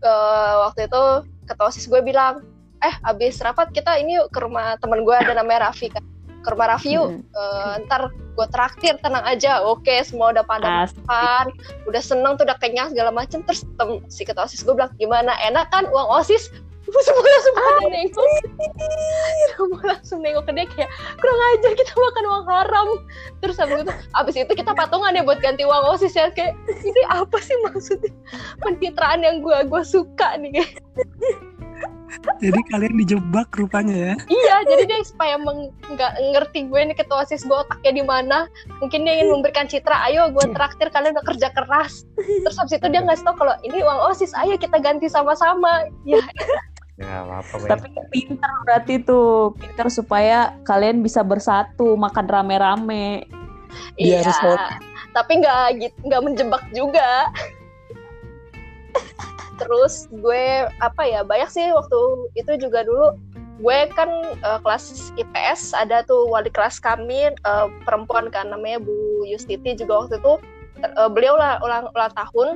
eh, 0.04 0.54
waktu 0.62 0.86
itu 0.86 1.02
ketua 1.48 1.72
OSIS 1.72 1.88
gue 1.88 2.00
bilang, 2.04 2.44
"Eh, 2.84 2.94
abis 3.08 3.40
rapat 3.40 3.72
kita 3.72 3.96
ini 3.96 4.20
yuk 4.20 4.28
ke 4.30 4.38
rumah 4.44 4.76
teman 4.78 5.02
gue 5.02 5.16
ada 5.16 5.32
namanya 5.32 5.72
Raffi 5.72 5.88
kan. 5.88 6.04
Ke 6.46 6.54
rumah 6.54 6.70
Raffi 6.70 6.94
yuk. 6.94 7.10
Hmm. 7.10 7.26
Eh, 7.26 7.74
ntar 7.90 8.06
gue 8.14 8.46
traktir 8.54 8.94
tenang 9.02 9.26
aja. 9.26 9.66
Oke, 9.66 9.98
semua 10.06 10.30
udah 10.30 10.46
pada 10.46 10.86
makan, 10.86 11.50
udah 11.90 11.98
seneng 11.98 12.38
tuh 12.38 12.46
udah 12.46 12.54
kenyang 12.62 12.94
segala 12.94 13.10
macem. 13.10 13.42
Terus 13.42 13.66
tem- 13.74 14.06
si 14.06 14.22
ketua 14.22 14.46
osis 14.46 14.62
gue 14.62 14.70
bilang 14.78 14.94
gimana? 14.94 15.34
Enak 15.42 15.74
kan 15.74 15.90
uang 15.90 16.22
osis? 16.22 16.54
Gue 16.86 17.02
semua 17.10 17.26
langsung 17.26 17.54
pada 17.58 17.86
nengok. 17.90 18.28
semua 19.50 19.80
langsung 19.90 20.18
nengok 20.22 20.44
ke 20.46 20.52
dia 20.54 20.66
kayak 20.70 20.90
kurang 21.18 21.40
ajar 21.58 21.72
kita 21.74 21.92
makan 21.98 22.24
uang 22.30 22.44
haram. 22.46 22.88
Terus 23.42 23.56
habis 23.58 23.82
itu 23.82 23.92
habis 24.14 24.34
itu 24.38 24.52
kita 24.54 24.70
patungan 24.70 25.18
ya 25.18 25.26
buat 25.26 25.42
ganti 25.42 25.66
uang 25.66 25.82
osis 25.98 26.14
ya. 26.14 26.30
Kayak 26.30 26.54
ini 26.86 27.02
apa 27.10 27.42
sih 27.42 27.58
maksudnya? 27.66 28.14
Pencitraan 28.62 29.26
yang 29.26 29.42
gue 29.42 29.58
gue 29.66 29.82
suka 29.82 30.38
nih. 30.38 30.62
kayak 30.62 30.70
jadi 32.40 32.60
kalian 32.72 32.94
dijebak 33.00 33.48
rupanya 33.56 33.94
ya? 33.94 34.14
Iya 34.28 34.56
jadi 34.68 34.82
dia 34.88 34.98
supaya 35.04 35.36
nggak 35.38 36.12
ngerti 36.32 36.68
gue 36.70 36.80
nih 36.92 36.96
ketua 36.96 37.24
osis 37.26 37.44
gue 37.44 37.56
otaknya 37.56 37.92
di 38.00 38.04
mana. 38.04 38.38
Mungkin 38.80 39.04
dia 39.04 39.20
ingin 39.20 39.28
memberikan 39.32 39.66
citra 39.68 40.06
ayo 40.08 40.32
gue 40.32 40.44
traktir 40.54 40.88
kalian 40.88 41.16
udah 41.16 41.26
kerja 41.26 41.48
keras. 41.52 42.08
Terus 42.16 42.56
habis 42.56 42.76
itu 42.76 42.86
dia 42.88 43.02
ngasih 43.04 43.24
tau 43.26 43.36
kalau 43.36 43.54
ini 43.66 43.82
uang 43.82 44.00
osis 44.12 44.32
ayo 44.38 44.56
kita 44.56 44.80
ganti 44.80 45.10
sama-sama. 45.10 45.88
Ya 46.08 46.22
Ya 46.96 47.28
apa 47.28 47.44
apa. 47.44 47.76
Tapi 47.76 47.92
pinter 48.08 48.48
berarti 48.64 49.04
tuh, 49.04 49.52
pinter 49.60 49.92
supaya 49.92 50.56
kalian 50.64 51.04
bisa 51.04 51.20
bersatu, 51.20 51.92
makan 51.92 52.24
rame-rame. 52.24 53.28
Iya. 54.00 54.24
Harus 54.24 54.40
mau- 54.40 54.80
tapi 55.12 55.40
nggak 55.40 55.66
gitu 55.80 55.98
nggak 56.12 56.22
menjebak 56.24 56.62
juga 56.76 57.32
terus 59.56 60.08
gue 60.12 60.68
apa 60.80 61.02
ya 61.04 61.24
banyak 61.24 61.50
sih 61.50 61.66
waktu 61.72 61.98
itu 62.36 62.52
juga 62.60 62.84
dulu. 62.84 63.16
Gue 63.60 63.88
kan 63.96 64.08
eh, 64.36 64.58
kelas 64.60 65.12
IPS 65.16 65.72
ada 65.72 66.04
tuh 66.04 66.28
wali 66.28 66.52
kelas 66.52 66.76
kami 66.80 67.32
eh, 67.32 67.66
perempuan 67.88 68.28
kan 68.28 68.52
namanya 68.52 68.80
Bu 68.80 69.24
Yustiti 69.24 69.76
juga 69.76 70.06
waktu 70.06 70.20
itu. 70.20 70.34
Eh, 70.84 71.10
beliau 71.10 71.36
lah 71.40 71.60
ulang 71.64 71.88
ulang 71.96 72.12
tahun. 72.12 72.48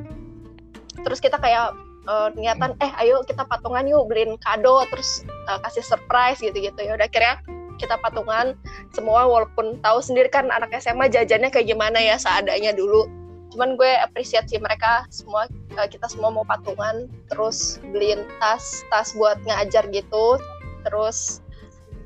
Terus 1.00 1.18
kita 1.24 1.40
kayak 1.40 1.72
eh, 2.08 2.28
niatan 2.36 2.76
eh 2.84 2.92
ayo 3.00 3.24
kita 3.24 3.48
patungan 3.48 3.88
yuk 3.88 4.08
beliin 4.12 4.36
kado 4.44 4.84
terus 4.92 5.24
eh, 5.48 5.58
kasih 5.64 5.84
surprise 5.84 6.44
gitu-gitu. 6.44 6.80
Ya 6.84 6.96
udah 7.00 7.08
akhirnya 7.08 7.40
kita 7.80 7.96
patungan 8.04 8.52
semua 8.92 9.24
walaupun 9.24 9.80
tahu 9.80 10.04
sendiri 10.04 10.28
kan 10.28 10.52
anak 10.52 10.76
SMA 10.76 11.08
jajannya 11.08 11.48
kayak 11.48 11.64
gimana 11.64 11.96
ya 11.96 12.20
seadanya 12.20 12.76
dulu 12.76 13.08
cuman 13.50 13.74
gue 13.74 13.90
apresiasi 13.98 14.56
mereka 14.62 15.04
semua 15.10 15.50
eh, 15.74 15.88
kita 15.90 16.06
semua 16.06 16.30
mau 16.30 16.46
patungan 16.46 17.10
terus 17.26 17.82
beliin 17.90 18.22
tas 18.38 18.86
tas 18.88 19.12
buat 19.14 19.38
ngajar 19.44 19.90
gitu. 19.90 20.38
Terus 20.86 21.44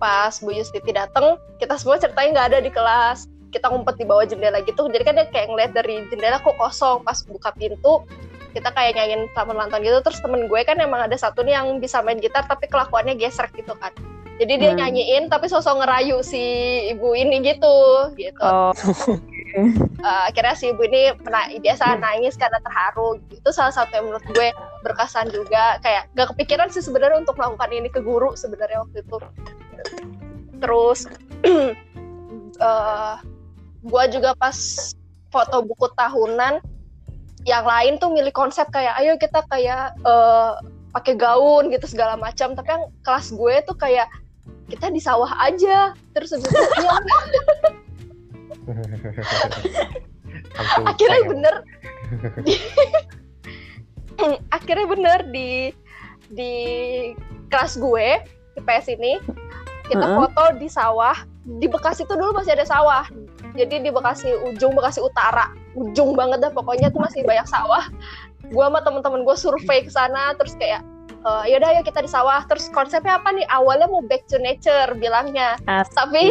pas 0.02 0.34
Bu 0.42 0.50
Yustiti 0.50 0.90
dateng 0.90 1.38
kita 1.62 1.78
semua 1.78 2.00
ceritanya 2.00 2.30
nggak 2.40 2.48
ada 2.52 2.58
di 2.64 2.70
kelas. 2.72 3.28
Kita 3.54 3.70
ngumpet 3.70 4.02
di 4.02 4.04
bawah 4.08 4.26
jendela 4.26 4.58
gitu. 4.66 4.90
Jadi 4.90 5.02
kan 5.06 5.14
dia 5.14 5.30
kayak 5.30 5.46
ngeliat 5.52 5.72
dari 5.76 6.02
jendela 6.10 6.42
kok 6.42 6.58
kosong. 6.58 7.06
Pas 7.06 7.22
buka 7.22 7.54
pintu 7.54 8.02
kita 8.50 8.70
kayak 8.74 8.98
nyanyiin 8.98 9.30
tahun 9.34 9.58
gitu. 9.78 9.98
Terus 10.02 10.18
temen 10.18 10.50
gue 10.50 10.60
kan 10.66 10.80
emang 10.82 11.06
ada 11.06 11.14
satu 11.14 11.46
nih 11.46 11.54
yang 11.54 11.78
bisa 11.78 12.02
main 12.02 12.18
gitar 12.18 12.42
tapi 12.50 12.66
kelakuannya 12.66 13.14
gesrek 13.14 13.54
gitu 13.54 13.78
kan 13.78 13.94
jadi 14.34 14.52
dia 14.58 14.70
Hmm. 14.74 14.78
nyanyiin 14.82 15.24
tapi 15.30 15.46
sosok 15.46 15.78
ngerayu 15.82 16.18
si 16.20 16.42
ibu 16.90 17.14
ini 17.14 17.38
gitu 17.40 17.76
gitu. 18.18 18.42
Oh, 18.42 18.74
Eh, 19.54 20.22
akhirnya 20.26 20.58
si 20.58 20.74
ibu 20.74 20.82
ini 20.82 21.14
mena- 21.22 21.46
biasa 21.62 21.94
nangis 22.02 22.34
karena 22.34 22.58
terharu. 22.58 23.22
Itu 23.30 23.54
salah 23.54 23.70
satu 23.70 23.94
yang 23.94 24.10
menurut 24.10 24.26
gue 24.26 24.50
berkesan 24.82 25.30
juga. 25.30 25.78
Kayak 25.78 26.10
gak 26.18 26.34
kepikiran 26.34 26.74
sih 26.74 26.82
sebenarnya 26.82 27.22
untuk 27.22 27.38
melakukan 27.38 27.70
ini 27.70 27.86
ke 27.86 28.02
guru 28.02 28.34
sebenarnya 28.34 28.82
waktu 28.82 29.06
itu. 29.06 29.16
Terus 30.58 31.06
eh 32.66 33.14
gue 33.84 34.04
juga 34.10 34.34
pas 34.34 34.58
foto 35.30 35.62
buku 35.62 35.86
tahunan 35.94 36.58
yang 37.46 37.62
lain 37.62 38.02
tuh 38.02 38.10
milih 38.10 38.34
konsep 38.34 38.66
kayak 38.74 38.98
ayo 38.98 39.14
kita 39.14 39.38
kayak 39.46 39.94
eh, 40.02 40.52
pakai 40.90 41.14
gaun 41.14 41.70
gitu 41.70 41.86
segala 41.86 42.18
macam. 42.18 42.58
Tapi 42.58 42.66
yang 42.66 42.90
kelas 43.06 43.30
gue 43.30 43.54
tuh 43.70 43.78
kayak 43.78 44.10
kita 44.68 44.90
di 44.90 45.00
sawah 45.00 45.30
aja. 45.42 45.94
Terus 46.16 46.32
habis 46.36 46.48
itu 46.48 46.56
akhirnya 50.88 51.20
bener. 51.28 51.54
Akhirnya 54.54 54.86
bener 54.86 55.26
di 55.34 55.74
di 56.30 56.54
kelas 57.50 57.76
gue 57.76 58.22
IPS 58.56 58.86
ini 58.94 59.18
kita 59.90 60.00
Heeh. 60.00 60.16
foto 60.16 60.44
di 60.56 60.68
sawah. 60.70 61.18
Di 61.44 61.68
Bekasi 61.68 62.08
itu 62.08 62.16
dulu 62.16 62.40
masih 62.40 62.56
ada 62.56 62.64
sawah. 62.64 63.04
Jadi 63.52 63.84
di 63.84 63.92
Bekasi 63.92 64.32
ujung 64.48 64.72
Bekasi 64.72 65.04
Utara. 65.04 65.52
Ujung 65.76 66.16
banget 66.16 66.40
dah 66.40 66.48
pokoknya 66.54 66.88
tuh 66.88 67.04
masih 67.04 67.20
banyak 67.26 67.44
sawah. 67.44 67.84
Gue 68.48 68.64
sama 68.64 68.80
temen-temen 68.80 69.28
gue 69.28 69.36
survei 69.36 69.84
ke 69.84 69.92
sana 69.92 70.32
terus 70.40 70.56
kayak 70.56 70.80
"Eh, 71.24 71.44
yaudah 71.56 71.72
ayo 71.72 71.80
kita 71.80 72.04
di 72.04 72.10
sawah. 72.10 72.44
Terus 72.44 72.68
konsepnya 72.68 73.16
apa 73.16 73.32
nih? 73.32 73.48
Awalnya 73.48 73.88
mau 73.88 74.04
back 74.04 74.28
to 74.28 74.36
nature 74.36 74.92
bilangnya. 75.00 75.56
Asik. 75.64 75.96
tapi 75.96 76.22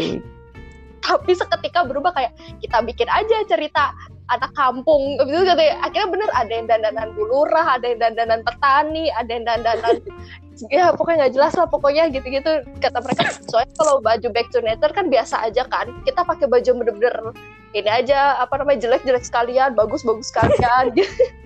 tapi 1.04 1.36
seketika 1.36 1.84
berubah 1.84 2.16
kayak 2.16 2.32
kita 2.64 2.80
bikin 2.80 3.10
aja 3.12 3.44
cerita 3.50 3.92
anak 4.30 4.54
kampung. 4.54 5.18
Gitu 5.20 5.44
katanya 5.44 5.74
akhirnya 5.84 6.10
bener 6.14 6.30
ada 6.32 6.52
yang 6.54 6.68
dandanan 6.70 7.10
bulurah 7.18 7.76
ada 7.76 7.86
yang 7.90 8.00
dandanan 8.00 8.40
petani 8.46 9.12
ada 9.12 9.32
yang 9.34 9.44
dandanan 9.44 10.00
ya 10.72 10.96
pokoknya 10.96 11.28
nggak 11.28 11.34
jelas 11.36 11.54
lah 11.58 11.68
pokoknya 11.68 12.14
gitu-gitu. 12.14 12.64
Kata 12.80 13.02
mereka 13.02 13.34
soalnya 13.50 13.74
kalau 13.76 13.98
baju 14.00 14.28
back 14.30 14.48
to 14.54 14.62
nature 14.62 14.94
kan 14.94 15.10
biasa 15.10 15.42
aja 15.42 15.66
kan. 15.68 15.90
Kita 16.06 16.22
pakai 16.22 16.46
baju 16.46 16.72
bener-bener 16.86 17.34
ini 17.74 17.90
aja 17.90 18.38
apa 18.38 18.62
namanya 18.62 18.86
jelek-jelek 18.86 19.26
sekalian 19.26 19.74
bagus-bagus 19.74 20.30
sekalian 20.30 20.94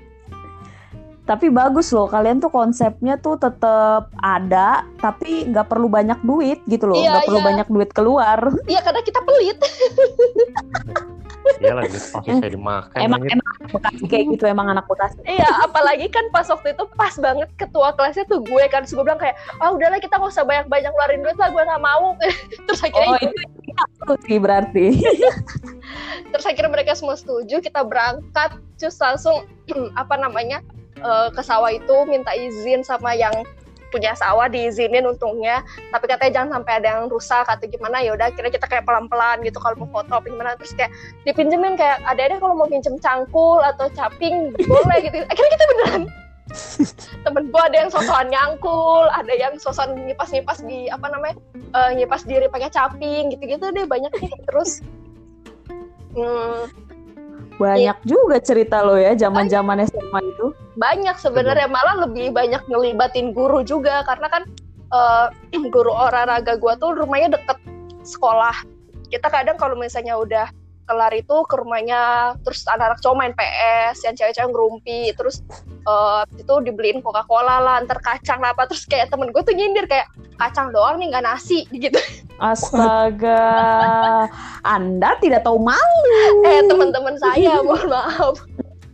Tapi 1.28 1.52
bagus 1.52 1.92
loh, 1.92 2.08
kalian 2.08 2.40
tuh 2.40 2.48
konsepnya 2.48 3.20
tuh 3.20 3.36
tetap 3.36 4.08
ada, 4.24 4.88
tapi 5.04 5.44
nggak 5.52 5.68
perlu 5.68 5.92
banyak 5.92 6.16
duit 6.24 6.64
gitu 6.72 6.88
loh, 6.88 6.96
Iya, 6.96 7.20
nggak 7.20 7.28
perlu 7.28 7.42
iya. 7.44 7.48
banyak 7.52 7.68
duit 7.68 7.90
keluar. 7.92 8.40
iya 8.72 8.80
karena 8.80 9.02
kita 9.04 9.20
pelit 9.28 9.60
Iya 11.58 11.74
lagi 11.80 11.96
pasti 11.96 12.32
saya 12.32 12.52
dimakan 12.52 13.00
emang 13.00 13.24
anjir. 13.24 13.34
emang 13.40 13.48
anak 13.56 13.72
bekasi 13.72 14.04
kayak 14.12 14.26
gitu, 14.36 14.44
emang 14.48 14.68
anak 14.68 14.86
bekasi. 14.88 15.20
Iya, 15.24 15.48
apalagi 15.64 16.08
kan 16.12 16.28
pas 16.32 16.48
waktu 16.48 16.76
itu 16.76 16.84
pas 16.96 17.16
banget 17.20 17.50
ketua 17.56 17.96
kelasnya 17.96 18.28
tuh 18.28 18.44
gue 18.44 18.64
kan, 18.68 18.84
Terus 18.84 18.94
gue 18.96 19.04
bilang 19.08 19.20
kayak, 19.20 19.36
ah 19.64 19.72
udahlah 19.72 20.00
kita 20.00 20.20
nggak 20.20 20.32
usah 20.32 20.44
banyak-banyak 20.44 20.92
ngeluarin 20.92 21.24
duit 21.24 21.38
lah, 21.40 21.50
gue 21.52 21.64
nggak 21.64 21.84
mau. 21.84 22.06
terus 22.68 22.82
akhirnya 22.84 23.10
Oh 23.10 23.18
itu 23.20 23.42
itu 23.88 24.14
sih 24.28 24.38
berarti. 24.40 24.86
terus 26.36 26.46
akhirnya 26.46 26.72
mereka 26.72 26.92
semua 27.00 27.16
setuju, 27.16 27.64
kita 27.64 27.84
berangkat, 27.84 28.60
terus 28.76 29.00
langsung 29.00 29.48
apa 30.02 30.16
namanya 30.20 30.60
eh, 31.02 31.28
ke 31.32 31.42
sawah 31.42 31.72
itu 31.74 31.96
minta 32.10 32.34
izin 32.34 32.82
sama 32.82 33.14
yang 33.14 33.34
punya 33.88 34.12
sawah 34.20 34.52
diizinin 34.52 35.08
untungnya. 35.08 35.64
Tapi 35.96 36.06
katanya 36.12 36.32
jangan 36.44 36.50
sampai 36.60 36.74
ada 36.84 36.88
yang 37.00 37.08
rusak 37.08 37.46
atau 37.48 37.66
gimana 37.72 38.04
ya 38.04 38.14
udah 38.14 38.28
kira 38.36 38.52
kita 38.52 38.68
kayak 38.68 38.84
pelan-pelan 38.84 39.40
gitu 39.48 39.58
kalau 39.64 39.80
mau 39.80 40.02
foto 40.02 40.20
apa 40.20 40.28
gimana. 40.28 40.60
Terus 40.60 40.76
kayak 40.76 40.92
dipinjemin 41.24 41.80
kayak 41.80 42.04
ada 42.04 42.22
ada 42.28 42.36
kalau 42.38 42.56
mau 42.56 42.68
pinjem 42.68 43.00
cangkul 43.00 43.64
atau 43.64 43.88
caping 43.96 44.52
boleh 44.68 44.98
gitu. 45.02 45.24
Akhirnya 45.24 45.52
kita 45.56 45.66
beneran 45.72 46.04
temen 47.28 47.52
gue 47.52 47.62
ada 47.62 47.76
yang 47.76 47.92
sosokan 47.92 48.28
nyangkul 48.32 49.04
ada 49.12 49.34
yang 49.36 49.60
sosokan 49.60 50.00
nyipas-nyipas 50.08 50.64
di 50.64 50.88
apa 50.88 51.12
namanya 51.12 51.36
eh, 51.76 51.92
nyipas 52.00 52.24
diri 52.24 52.48
pakai 52.48 52.72
caping 52.72 53.36
gitu-gitu 53.36 53.68
deh 53.76 53.84
banyak 53.84 54.12
nih 54.24 54.32
terus 54.48 54.80
hmm, 56.16 56.87
Banyak 57.58 57.98
juga 58.06 58.38
cerita 58.38 58.86
lo 58.86 58.98
ya 58.98 59.18
zaman-zaman 59.18 59.86
SMA 59.90 60.20
itu. 60.24 60.54
banyak 60.78 61.18
sebenarnya 61.18 61.66
malah 61.66 62.06
lebih 62.06 62.30
banyak 62.30 62.62
ngelibatin 62.70 63.34
guru 63.34 63.66
juga 63.66 64.06
karena 64.06 64.30
kan 64.30 64.44
eh, 64.94 65.28
guru 65.74 65.90
olahraga 65.90 66.54
gua 66.62 66.78
tuh 66.78 66.94
rumahnya 66.94 67.38
deket 67.42 67.58
sekolah. 68.06 68.54
Kita 69.10 69.28
kadang 69.34 69.58
kalau 69.58 69.74
misalnya 69.74 70.20
udah 70.22 70.46
kelar 70.88 71.12
itu 71.12 71.36
ke 71.52 71.56
rumahnya 71.60 72.34
terus 72.48 72.64
anak-anak 72.72 73.00
cowok 73.04 73.18
main 73.20 73.34
PS 73.36 74.08
yang 74.08 74.16
cewek-cewek 74.16 74.50
ngerumpi 74.56 75.12
terus 75.20 75.44
eh, 75.84 76.24
itu 76.40 76.54
dibeliin 76.64 77.04
Coca-Cola 77.04 77.60
lah 77.60 77.76
antar 77.84 78.00
kacang 78.00 78.40
lah 78.40 78.56
apa 78.56 78.72
terus 78.72 78.88
kayak 78.88 79.12
temen 79.12 79.36
gue 79.36 79.44
tuh 79.44 79.52
nyindir 79.54 79.86
kayak 79.86 80.08
kacang 80.40 80.72
doang 80.72 80.96
nih 80.98 81.12
nggak 81.12 81.26
nasi 81.28 81.68
gitu 81.84 82.00
Astaga, 82.38 83.42
Anda 84.78 85.18
tidak 85.18 85.42
tahu 85.42 85.58
malu. 85.58 86.46
eh 86.46 86.62
teman-teman 86.70 87.18
saya 87.18 87.62
mohon 87.66 87.90
maaf. 87.90 88.36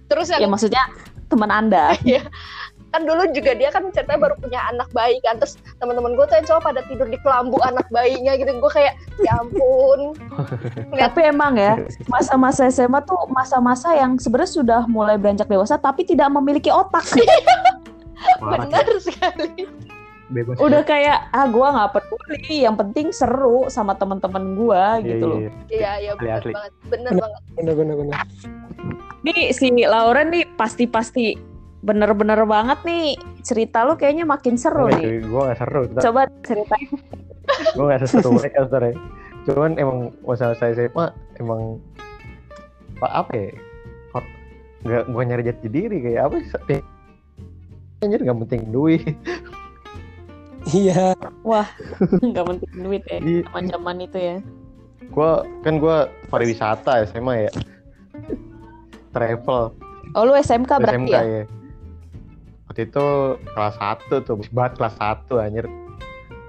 Terus 0.07 0.31
Ya 0.31 0.39
yang 0.39 0.51
maksudnya 0.51 0.83
teman 1.27 1.51
Anda. 1.51 1.95
kan 2.93 3.09
dulu 3.09 3.25
juga 3.33 3.57
dia 3.57 3.73
kan 3.73 3.89
ceritanya 3.89 4.29
baru 4.29 4.37
punya 4.37 4.61
anak 4.69 4.85
bayi 4.93 5.17
kan. 5.25 5.41
Terus 5.41 5.57
teman-teman 5.81 6.13
gue 6.13 6.25
tuh 6.29 6.35
yang 6.37 6.45
cowok 6.45 6.61
pada 6.61 6.81
tidur 6.85 7.09
di 7.09 7.17
kelambu 7.25 7.57
anak 7.65 7.89
bayinya 7.89 8.37
gitu. 8.37 8.53
Gue 8.53 8.71
kayak 8.71 8.93
ya 9.25 9.33
ampun. 9.41 10.13
Tapi 10.93 11.19
emang 11.25 11.57
ya, 11.57 11.81
masa-masa 12.05 12.69
SMA 12.69 13.01
tuh 13.01 13.17
masa-masa 13.33 13.97
yang 13.97 14.21
sebenarnya 14.21 14.51
sudah 14.53 14.81
mulai 14.85 15.17
beranjak 15.17 15.49
dewasa 15.49 15.75
tapi 15.81 16.05
tidak 16.05 16.29
memiliki 16.29 16.69
otak. 16.69 17.01
Parah, 18.39 18.69
benar 18.69 18.87
sekali 19.01 19.67
bebas 20.33 20.55
Udah 20.57 20.81
kayak 20.81 21.29
ah 21.29 21.45
gua 21.45 21.67
nggak 21.71 21.91
peduli, 21.93 22.65
yang 22.65 22.75
penting 22.75 23.09
seru 23.09 23.69
sama 23.69 23.93
teman-teman 23.93 24.53
gua 24.53 24.97
Iya, 24.97 25.05
gitu 25.07 25.25
iya, 25.25 25.29
loh. 25.29 25.39
iya. 25.39 25.51
iya 25.69 25.91
iya 26.01 26.11
Asli, 26.11 26.49
benar 26.49 26.51
banget 26.51 26.71
benar 26.83 27.11
Benar. 27.11 27.21
banget 27.21 27.41
bener 27.53 27.73
bener 27.75 27.95
bener 27.95 28.15
Nih 29.23 29.41
si 29.53 29.67
Lauren 29.79 30.27
nih 30.29 30.43
pasti-pasti 30.57 31.37
bener-bener 31.79 32.39
banget 32.43 32.79
nih 32.83 33.13
cerita 33.39 33.83
lu 33.83 33.93
kayaknya 33.93 34.23
makin 34.23 34.55
seru 34.55 34.87
nih. 34.87 35.19
gue 35.21 35.41
gak 35.43 35.59
seru 35.59 35.81
Coba 35.93 36.21
ceritain. 36.41 36.89
gue 37.75 37.85
gak 37.85 38.01
seseru 38.01 38.29
mereka 38.33 38.65
sebenarnya 38.65 38.95
cuman 39.43 39.71
emang 39.75 39.97
masa 40.23 40.55
saya 40.55 40.71
SMA 40.71 41.05
emang 41.35 41.75
apa 42.95 43.07
apa 43.19 43.31
ya 43.35 43.49
kok 44.09 44.23
nggak 44.83 45.03
bukan 45.11 45.25
nyari 45.27 45.43
jati 45.43 45.67
diri 45.67 45.97
kayak 45.99 46.21
apa 46.23 46.35
sih 46.39 46.79
anjir 47.99 48.19
nggak 48.19 48.39
penting 48.47 48.71
duit 48.71 49.03
iya 50.69 51.11
nggak 52.23 52.45
penting 52.47 52.71
duit 52.79 53.03
ya 53.05 53.17
Iya. 53.19 53.41
zaman-zaman 53.45 53.97
itu 53.99 54.17
ya. 54.17 54.37
gua 55.11 55.31
kan 55.61 55.77
gua 55.77 55.97
pariwisata 56.31 57.03
SMA 57.05 57.47
ya 57.47 57.51
travel 59.11 59.75
Oh 60.13 60.23
lu 60.23 60.33
SMK 60.33 60.71
berarti 60.77 61.09
SMK 61.09 61.13
ya? 61.13 61.21
ya 61.21 61.43
waktu 62.65 62.81
itu 62.85 63.05
kelas 63.45 63.75
1 63.77 64.23
tuh 64.23 64.35
banget 64.49 64.73
kelas 64.79 64.95
1 64.97 65.29
anjir 65.37 65.65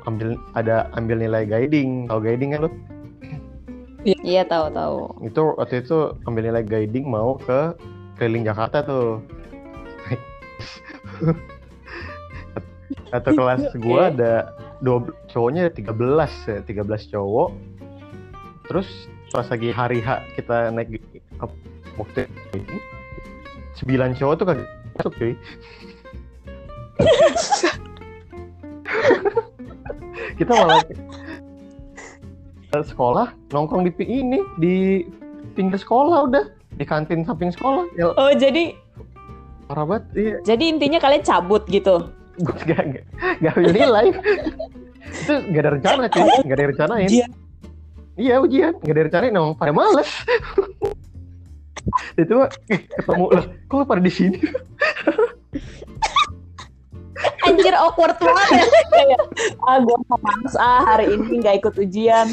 ambil 0.04 0.28
ada 0.52 0.88
ambil 0.92 1.16
nilai 1.18 1.44
guiding 1.44 2.06
tau 2.06 2.20
guiding 2.20 2.52
kan 2.52 2.64
lu 2.64 2.70
Iya 4.04 4.44
tahu 4.44 4.68
tahu. 4.70 4.96
itu 5.24 5.42
waktu 5.56 5.80
itu 5.80 6.12
ambil 6.24 6.44
nilai 6.44 6.60
guiding 6.60 7.08
mau 7.08 7.40
ke 7.40 7.72
keliling 8.16 8.44
Jakarta 8.44 8.84
tuh 8.84 9.20
satu 13.14 13.30
kelas 13.38 13.70
gua 13.86 14.10
ada 14.10 14.50
dua 14.82 15.06
cowoknya 15.30 15.70
13 15.70 15.86
ya 16.50 16.58
13 16.66 17.14
cowok. 17.14 17.54
Terus 18.66 18.88
pas 19.30 19.46
lagi 19.46 19.70
hari 19.70 20.02
H 20.02 20.26
kita 20.34 20.74
naik 20.74 20.98
ke 21.38 21.46
waktu 21.94 22.26
ini 22.58 22.78
sembilan 23.78 24.18
cowok 24.18 24.34
tuh 24.34 24.46
kagak 24.50 24.68
masuk 24.98 25.12
cuy. 25.14 25.32
Kita 30.34 30.50
malah 30.50 30.82
sekolah 32.74 33.30
nongkrong 33.54 33.86
di 33.86 33.92
pi- 33.94 34.10
ini 34.10 34.42
di 34.58 35.06
pinggir 35.54 35.78
sekolah 35.78 36.26
udah 36.26 36.44
di 36.74 36.82
kantin 36.82 37.22
samping 37.22 37.54
sekolah. 37.54 37.86
Ya. 37.94 38.10
Oh 38.18 38.34
jadi 38.34 38.74
parah 39.70 39.86
banget 39.86 40.04
iya. 40.18 40.36
Jadi 40.42 40.64
intinya 40.74 40.98
kalian 40.98 41.22
cabut 41.22 41.62
gitu. 41.70 42.10
Gue 42.38 42.56
gak 42.66 42.82
gak 42.90 43.04
gak 43.42 43.52
ambil 43.54 43.72
nilai 43.72 44.06
itu 45.04 45.34
gak 45.54 45.62
ada 45.62 45.70
rencana 45.78 46.02
cuy 46.10 46.30
gak 46.42 46.56
ada 46.56 46.64
rencanain 46.70 47.08
Ujian. 47.08 47.30
iya 48.18 48.34
ujian 48.42 48.74
gak 48.82 48.94
ada 48.94 49.02
rencanain 49.06 49.32
emang 49.34 49.54
pada 49.54 49.70
males 49.70 50.10
itu 52.20 52.32
mah, 52.32 52.48
eh, 52.72 52.80
ketemu 52.80 53.26
lah 53.28 53.44
kok 53.68 53.74
lu 53.76 53.84
pada 53.84 54.02
di 54.02 54.12
sini 54.12 54.38
Anjir 57.44 57.76
awkward 57.76 58.16
banget 58.20 58.68
ya. 58.92 59.20
Ah 59.64 59.80
gue 59.80 59.96
mau 60.08 60.18
males 60.20 60.54
ah 60.60 60.84
hari 60.84 61.12
ini 61.12 61.40
nggak 61.40 61.60
ikut 61.60 61.74
ujian. 61.76 62.26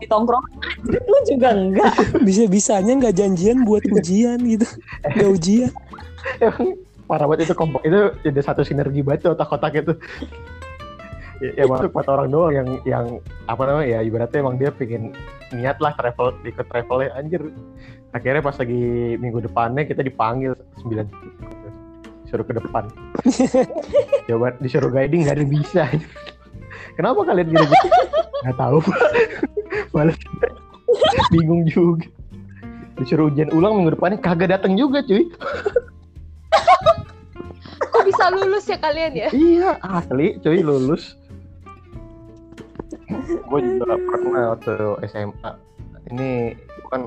Di 0.00 0.08
tongkrong. 0.08 0.44
Lu 0.88 1.18
juga 1.28 1.52
enggak. 1.52 1.92
bisa 2.24 2.48
bisanya 2.48 2.92
nggak 2.96 3.14
janjian 3.14 3.64
buat 3.64 3.84
ujian 3.88 4.40
gitu 4.44 4.66
nggak 5.16 5.30
ujian 5.32 5.70
emang 6.40 6.68
parah 7.04 7.28
banget 7.28 7.50
itu 7.50 7.54
kompak 7.56 7.82
itu 7.84 8.12
ada 8.24 8.42
satu 8.42 8.64
sinergi 8.64 9.04
banget 9.04 9.28
tuh 9.28 9.32
otak-otak 9.36 9.72
itu. 9.80 9.94
Ya, 11.42 11.50
ya 11.60 11.64
masuk 11.66 11.90
empat 11.90 12.06
orang 12.14 12.30
doang 12.30 12.54
yang 12.54 12.68
yang 12.86 13.06
apa 13.50 13.66
namanya 13.66 13.88
ya 13.90 13.98
ibaratnya 14.06 14.38
emang 14.38 14.54
dia 14.54 14.70
pengen 14.70 15.10
niat 15.50 15.82
lah 15.82 15.90
travel 15.98 16.30
ikut 16.46 16.62
travelnya. 16.70 17.10
Anjir 17.18 17.50
akhirnya 18.14 18.38
pas 18.38 18.54
lagi 18.54 19.18
minggu 19.18 19.42
depannya 19.42 19.82
kita 19.82 20.06
dipanggil 20.06 20.54
sembilan 20.78 21.10
disuruh 22.22 22.46
ke 22.46 22.54
depan. 22.54 22.86
Coba 24.30 24.54
disuruh 24.62 24.94
guiding 24.94 25.26
nggak 25.26 25.36
ada 25.42 25.46
bisa. 25.50 25.82
Kenapa 26.94 27.26
kalian 27.26 27.50
gini 27.50 27.66
gitu? 27.66 27.86
Nggak 28.46 28.56
tahu. 28.56 28.78
Males. 29.94 30.16
bingung 31.34 31.66
juga. 31.66 32.06
Disuruh 32.94 33.26
ujian 33.26 33.50
ulang 33.50 33.82
minggu 33.82 33.98
depannya 33.98 34.22
kagak 34.22 34.54
datang 34.54 34.78
juga 34.78 35.02
cuy 35.02 35.26
kok 37.84 38.02
bisa 38.04 38.24
lulus 38.30 38.64
ya 38.66 38.78
kalian 38.78 39.12
ya 39.14 39.28
Iya, 39.30 39.70
asli 39.80 40.38
cuy 40.38 40.60
lulus. 40.60 41.14
gue 43.24 43.60
juga 43.60 43.94
pernah 44.00 44.42
waktu 44.52 44.74
SMA. 45.06 45.50
Ini 46.06 46.52
bukan 46.82 47.00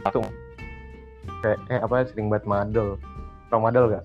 satu 0.00 0.20
kayak 1.40 1.58
eh 1.68 1.78
apa 1.78 2.04
sering 2.04 2.28
buat 2.28 2.44
madol. 2.44 2.98
Tau 3.48 3.58
madol 3.58 3.90
gak? 3.90 4.04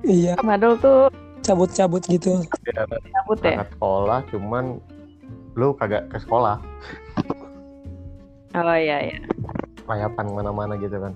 iya 0.00 0.32
Madol 0.40 0.80
tuh 0.80 1.12
cabut-cabut 1.42 2.00
gitu 2.06 2.40
Ya, 2.66 2.88
cabut 2.88 3.36
ya. 3.42 3.64
sekolah 3.66 4.24
cuman 4.30 4.80
lu 5.52 5.74
kagak 5.74 6.08
ke 6.08 6.16
sekolah. 6.18 6.56
Oh 8.52 8.74
iya 8.74 8.96
iya. 9.06 9.18
layapan 9.84 10.26
mana-mana 10.30 10.74
gitu 10.76 10.96
kan 10.96 11.12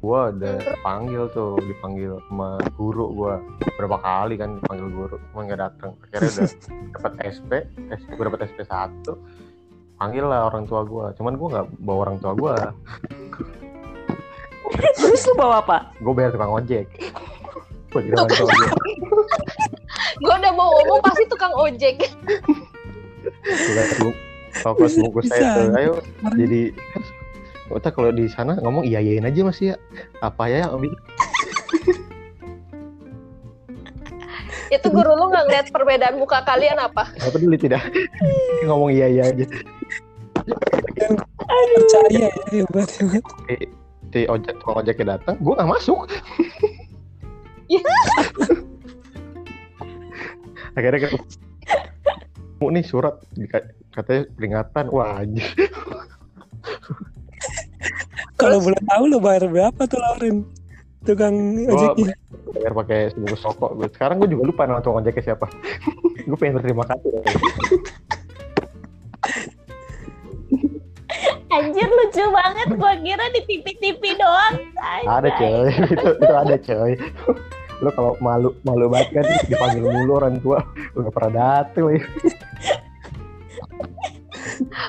gua 0.00 0.30
udah 0.30 0.56
panggil 0.84 1.28
tuh 1.32 1.56
dipanggil 1.62 2.20
sama 2.28 2.60
guru 2.76 3.06
gua. 3.12 3.34
Berapa 3.76 3.96
kali 4.00 4.34
kan 4.40 4.60
dipanggil 4.60 4.88
guru 4.92 5.16
cuma 5.32 5.40
nggak 5.48 5.60
datang 5.60 5.90
akhirnya 6.04 6.30
udah 6.30 6.48
dapat 6.94 7.12
SP 7.24 7.50
SP 7.92 8.08
gua 8.16 8.24
dapat 8.32 8.40
SP 8.48 8.58
satu 8.66 9.14
panggil 9.96 10.24
lah 10.28 10.48
orang 10.52 10.64
tua 10.68 10.84
gua. 10.84 11.12
Cuman 11.16 11.34
gua 11.40 11.48
nggak 11.58 11.66
bawa 11.80 11.98
orang 12.08 12.16
tua 12.20 12.32
gua. 12.36 12.54
Terus 14.98 15.22
lu 15.30 15.34
bawa 15.38 15.62
apa? 15.62 15.94
gua 16.02 16.12
bayar 16.12 16.30
tukang 16.34 16.52
ojek. 16.52 16.86
Orang 17.96 18.28
tua 18.28 18.46
gua. 18.50 18.68
Gue 20.16 20.32
udah 20.32 20.52
mau 20.56 20.68
ngomong 20.72 21.00
pasti 21.04 21.24
tukang 21.28 21.52
ojek. 21.52 21.96
Fokus 24.64 24.96
bungkus 24.96 25.28
saya 25.28 25.52
tuh 25.52 25.68
ayo 25.76 25.92
jadi 26.32 26.72
Udah 27.66 27.90
kalau 27.90 28.14
di 28.14 28.30
sana 28.30 28.54
ngomong 28.62 28.86
iya 28.86 29.02
iyain 29.02 29.26
aja 29.26 29.42
mas 29.42 29.58
ya. 29.58 29.74
Apa 30.22 30.46
ya 30.46 30.70
Itu 34.70 34.90
guru 34.90 35.14
lu 35.14 35.30
nggak 35.30 35.44
ngeliat 35.46 35.66
perbedaan 35.74 36.18
muka 36.18 36.42
kalian 36.46 36.78
apa? 36.78 37.10
nggak 37.18 37.32
peduli 37.34 37.58
tidak. 37.58 37.82
Ngomong 38.66 38.90
iya 38.94 39.06
iya 39.10 39.22
aja. 39.30 39.46
Percaya 41.46 42.10
ya 42.10 42.30
hebat 42.54 42.90
hebat. 42.98 43.22
Si, 43.46 43.56
si 44.14 44.20
ojek 44.26 44.54
tukang 44.62 44.82
ojeknya 44.82 45.18
datang 45.18 45.34
gue 45.42 45.54
nggak 45.54 45.70
masuk. 45.70 46.06
Akhirnya 50.76 51.08
ketemu 51.08 51.24
"Mu 52.62 52.68
nih 52.70 52.84
surat 52.86 53.16
katanya 53.90 54.22
peringatan. 54.38 54.86
Wah 54.94 55.18
anjir 55.22 55.46
kalau 58.36 58.58
boleh 58.60 58.80
tahu 58.84 59.02
lo 59.08 59.18
bayar 59.18 59.44
berapa 59.48 59.80
tuh 59.88 59.98
Lauren 59.98 60.44
tukang 61.06 61.34
ojeknya? 61.64 62.14
bayar 62.52 62.72
pakai 62.74 63.00
sebungkus 63.14 63.42
rokok. 63.46 63.70
Gua- 63.78 63.92
sekarang 63.94 64.18
gue 64.18 64.28
juga 64.28 64.42
lupa 64.50 64.62
nama 64.66 64.82
tukang 64.82 65.00
ojeknya 65.00 65.32
siapa. 65.32 65.46
Gue 66.26 66.34
pengen 66.34 66.58
berterima 66.58 66.82
kasih. 66.82 67.22
Anjir 71.46 71.86
lucu 71.88 72.24
banget. 72.28 72.68
Gua 72.74 72.92
kira 72.98 73.24
di 73.30 73.40
TV-TV 73.46 74.02
doang. 74.18 74.54
ada 75.06 75.30
coy. 75.30 75.70
Itu 75.94 76.08
itu 76.18 76.34
ada 76.34 76.56
coy. 76.58 76.92
Lo 77.78 77.88
kalau 77.94 78.12
malu 78.18 78.50
malu 78.66 78.90
banget 78.90 79.22
kan 79.22 79.24
dipanggil 79.46 79.86
mulu 79.86 80.12
orang 80.18 80.42
tua. 80.42 80.66
Lu 80.98 81.06
gak 81.06 81.14
pernah 81.14 81.32
dateng 81.62 81.84
lagi 81.86 82.02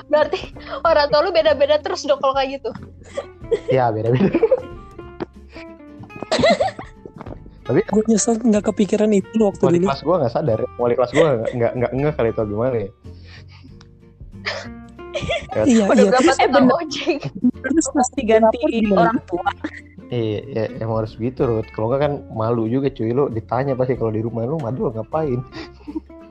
Berarti 0.08 0.40
orang 0.82 1.06
tua 1.06 1.20
lu 1.22 1.30
beda-beda 1.30 1.76
terus 1.78 2.02
dong 2.02 2.18
kalau 2.18 2.34
kayak 2.34 2.58
gitu. 2.58 2.70
Ya 3.68 3.88
beda 3.88 4.08
beda 4.12 4.30
gue 7.68 8.02
nyesel 8.08 8.40
nggak 8.40 8.64
kepikiran 8.72 9.12
itu 9.12 9.28
waktu 9.44 9.60
wali 9.60 9.76
dulu 9.76 9.92
kelas 9.92 10.00
gue 10.00 10.16
nggak 10.16 10.32
sadar 10.32 10.60
wali 10.80 10.94
kelas 10.96 11.12
gue 11.12 11.20
nggak 11.20 11.50
nggak 11.52 11.72
nggak 11.76 11.92
ngeh 11.92 12.14
kali 12.16 12.28
itu 12.32 12.42
gimana 12.48 12.76
ya 12.76 12.88
iya 15.68 15.84
Udah 15.84 15.96
iya 15.98 16.08
berapa 16.14 16.32
Eh, 16.38 16.48
bener. 16.48 16.74
ojek? 16.78 17.20
Terus 17.58 17.86
pasti 17.90 18.20
ganti 18.22 18.58
orang 18.94 19.18
tua. 19.26 19.50
Iya, 20.08 20.38
ya, 20.46 20.64
emang 20.78 21.02
harus 21.02 21.18
gitu, 21.18 21.42
Ruth. 21.42 21.66
Kalau 21.74 21.90
nggak 21.90 22.00
kan 22.06 22.12
malu 22.30 22.70
juga 22.70 22.86
cuy. 22.88 23.10
Lo 23.10 23.26
ditanya 23.26 23.74
pasti 23.74 23.98
kalau 23.98 24.14
di 24.14 24.22
rumah 24.22 24.46
lo 24.46 24.62
madul 24.62 24.94
ngapain? 24.94 25.42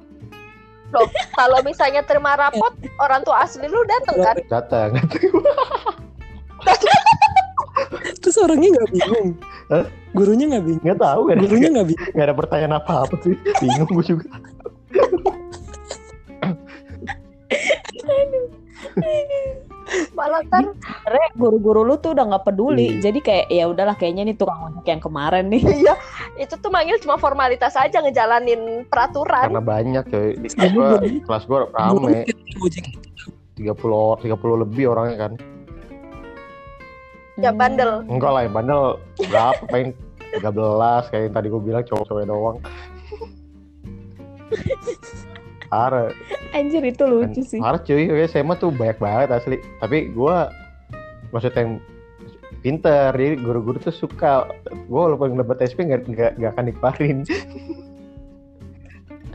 Loh, 0.96 1.04
kalau 1.36 1.60
misalnya 1.68 2.00
terima 2.08 2.40
rapot, 2.40 2.72
orang 3.04 3.20
tua 3.28 3.44
asli 3.44 3.68
lu 3.68 3.84
dateng 3.92 4.18
kan? 4.24 4.36
Datang. 4.48 4.90
terus 8.28 8.44
orangnya 8.44 8.76
nggak 8.76 8.90
bingung 8.92 9.30
Hah? 9.72 9.88
gurunya 10.12 10.46
nggak 10.52 10.64
bingung 10.68 10.84
Nggak 10.84 11.00
tahu 11.00 11.22
kan? 11.32 11.36
gurunya 11.40 11.70
nggak 11.72 11.88
bingung 11.88 12.12
Nggak 12.12 12.26
ada 12.28 12.36
pertanyaan 12.36 12.74
apa-apa 12.84 13.16
sih. 13.24 13.36
Bingung 13.64 13.88
gue 13.88 14.04
juga. 14.04 14.28
Malah 20.12 20.44
kan 20.52 20.76
guru-guru 21.40 21.88
lu 21.88 21.96
tuh 22.04 22.12
udah 22.12 22.26
nggak 22.28 22.44
peduli. 22.44 23.00
Iya. 23.00 23.08
Jadi 23.08 23.20
kayak 23.24 23.46
ya 23.48 23.64
udahlah 23.72 23.96
kayaknya 23.96 24.28
nih 24.28 24.36
tukang 24.36 24.60
ojek 24.68 24.84
yang 24.92 25.00
kemarin 25.00 25.48
nih. 25.48 25.64
iya, 25.88 25.96
itu 26.36 26.60
tuh 26.60 26.68
manggil 26.68 27.00
cuma 27.00 27.16
formalitas 27.16 27.80
aja 27.80 28.04
ngejalanin 28.04 28.84
peraturan. 28.92 29.48
Karena 29.48 29.64
banyak 29.64 30.04
cuy. 30.12 30.36
Di 30.36 30.48
kelas 30.52 30.72
gue, 30.76 30.90
kelas 31.24 31.44
gue 31.48 31.60
rame. 31.72 32.28
Ojek 32.60 32.86
30 33.56 33.72
or- 33.88 34.20
30 34.20 34.64
lebih 34.68 34.92
orangnya 34.92 35.18
kan. 35.30 35.34
Ya 37.38 37.54
bandel. 37.54 38.02
Enggak 38.10 38.32
lah, 38.34 38.42
bandel 38.50 38.82
berapa? 39.30 39.62
Paling 39.72 39.94
13 40.38 41.12
kayak 41.14 41.24
yang 41.30 41.34
tadi 41.34 41.48
gue 41.48 41.62
bilang 41.62 41.84
cowok-cowok 41.86 42.26
doang. 42.26 42.58
Parah. 45.68 46.12
Anjir 46.56 46.84
itu 46.88 47.04
lucu 47.04 47.42
sih. 47.44 47.60
Parah 47.60 47.80
cuy, 47.84 48.08
ya, 48.08 48.26
SMA 48.28 48.56
tuh 48.56 48.72
banyak 48.72 48.98
banget 48.98 49.30
asli. 49.36 49.58
Tapi 49.84 50.16
gua 50.16 50.48
maksudnya 51.36 51.68
yang 51.68 51.74
pinter, 52.64 53.12
jadi 53.12 53.36
guru-guru 53.36 53.78
tuh 53.84 53.92
suka. 53.92 54.48
Gua 54.88 55.12
walaupun 55.12 55.36
dapat 55.36 55.68
SP 55.68 55.84
nggak 55.84 56.08
nggak 56.08 56.32
nggak 56.40 56.52
akan 56.56 56.66
dikeluarin. 56.72 57.18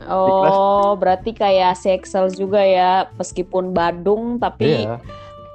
Oh, 0.03 0.99
berarti 0.99 1.31
kayak 1.31 1.79
si 1.79 1.87
Excel 1.87 2.27
juga 2.33 2.59
ya, 2.59 3.07
meskipun 3.15 3.71
Badung 3.71 4.35
tapi 4.35 4.83
Iya, 4.83 4.99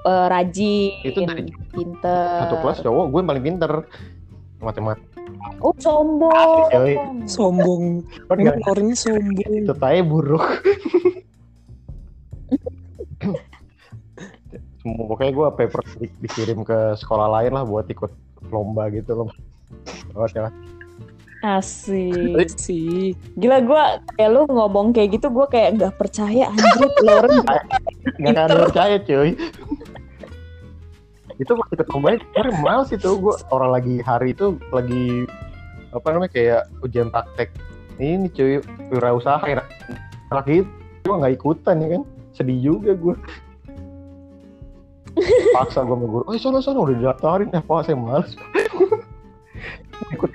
eh, 0.04 0.26
rajin, 0.28 0.90
Itu 1.02 1.20
dari 1.24 1.50
pinter. 1.70 2.46
satu 2.46 2.56
kelas 2.62 2.78
cowok 2.82 3.04
gue 3.08 3.18
yang 3.18 3.28
paling 3.28 3.44
pinter 3.44 3.72
matematika. 4.58 5.06
Oh, 5.62 5.74
sombong. 5.78 6.66
Asli, 6.70 6.94
sombong 7.26 8.02
Emang 8.30 8.58
orangnya 8.66 8.96
sombong 8.96 9.64
tetanya 9.66 10.02
buruk. 10.02 10.44
Semua 14.78 15.04
pokoknya 15.10 15.32
gue 15.34 15.46
paper 15.58 15.80
di- 15.98 16.18
dikirim 16.22 16.62
ke 16.62 16.94
sekolah 16.96 17.28
lain 17.38 17.52
lah 17.54 17.64
buat 17.66 17.86
ikut 17.86 18.10
lomba 18.48 18.88
gitu 18.90 19.14
loh. 19.14 19.28
Oh, 20.14 20.26
ya. 20.26 20.48
Asik. 21.38 22.50
sih 22.58 23.14
Gila 23.38 23.62
gua 23.62 24.02
kayak 24.18 24.30
lu 24.34 24.42
ngomong 24.50 24.90
kayak 24.90 25.18
gitu 25.18 25.30
gua 25.30 25.46
kayak 25.46 25.78
nggak 25.78 25.94
percaya 25.94 26.50
anjir 26.50 26.90
akan 27.06 27.70
Pinter. 28.18 28.48
percaya 28.66 28.96
cuy 28.98 29.38
itu 31.38 31.50
pas 31.54 31.68
ikut 31.70 31.88
lombanya 31.94 32.18
kemarin 32.34 32.56
males 32.62 32.90
itu. 32.90 33.10
Gue 33.18 33.34
orang 33.54 33.70
lagi 33.78 33.94
hari 34.02 34.34
itu 34.34 34.58
lagi 34.74 35.24
apa 35.94 36.06
namanya 36.12 36.32
kayak 36.34 36.62
ujian 36.84 37.08
praktek 37.08 37.48
ini 37.96 38.28
cuy 38.30 38.60
wirausaha 38.92 39.40
enak 39.46 39.66
anak 40.28 40.46
itu 40.50 40.68
gue 41.06 41.14
nggak 41.14 41.34
ikutan 41.38 41.82
ya 41.82 41.88
kan? 41.98 42.02
Sedih 42.34 42.58
juga 42.58 42.92
gue 42.98 43.14
paksa 45.54 45.82
gue 45.82 45.96
sama 45.98 46.22
oh 46.26 46.38
sono 46.38 46.58
sono 46.62 46.78
udah 46.86 46.96
didaftarin. 46.98 47.54
Eh 47.54 47.62
pak 47.62 47.86
saya 47.86 47.96
males. 47.98 48.34
Ikut. 50.14 50.30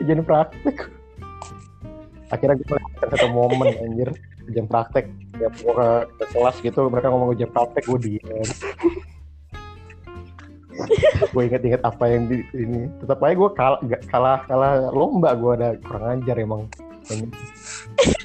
Ujian 0.00 0.24
praktek. 0.24 0.88
Akhirnya 2.30 2.56
gue 2.56 2.78
satu 3.00 3.26
momen 3.32 3.74
anjir. 3.80 4.12
Ujian 4.48 4.68
praktek. 4.68 5.08
Ya 5.40 5.48
ke, 5.48 5.88
ke 6.20 6.24
kelas 6.36 6.56
gitu 6.60 6.84
mereka 6.92 7.08
ngomong 7.08 7.32
ujian 7.32 7.48
praktek 7.48 7.84
gue 7.88 7.98
diem 8.20 8.44
gue 11.30 11.42
inget-inget 11.44 11.82
apa 11.82 12.04
yang 12.06 12.26
di 12.26 12.40
ini. 12.52 12.86
Tetap 12.98 13.18
aja 13.20 13.34
gue 13.34 13.50
kalah 13.52 13.78
gak- 13.84 14.04
kalah 14.08 14.38
kalah 14.44 14.72
lomba 14.90 15.34
gue 15.34 15.52
ada 15.56 15.68
kurang 15.82 16.22
ajar 16.22 16.36
emang. 16.36 16.62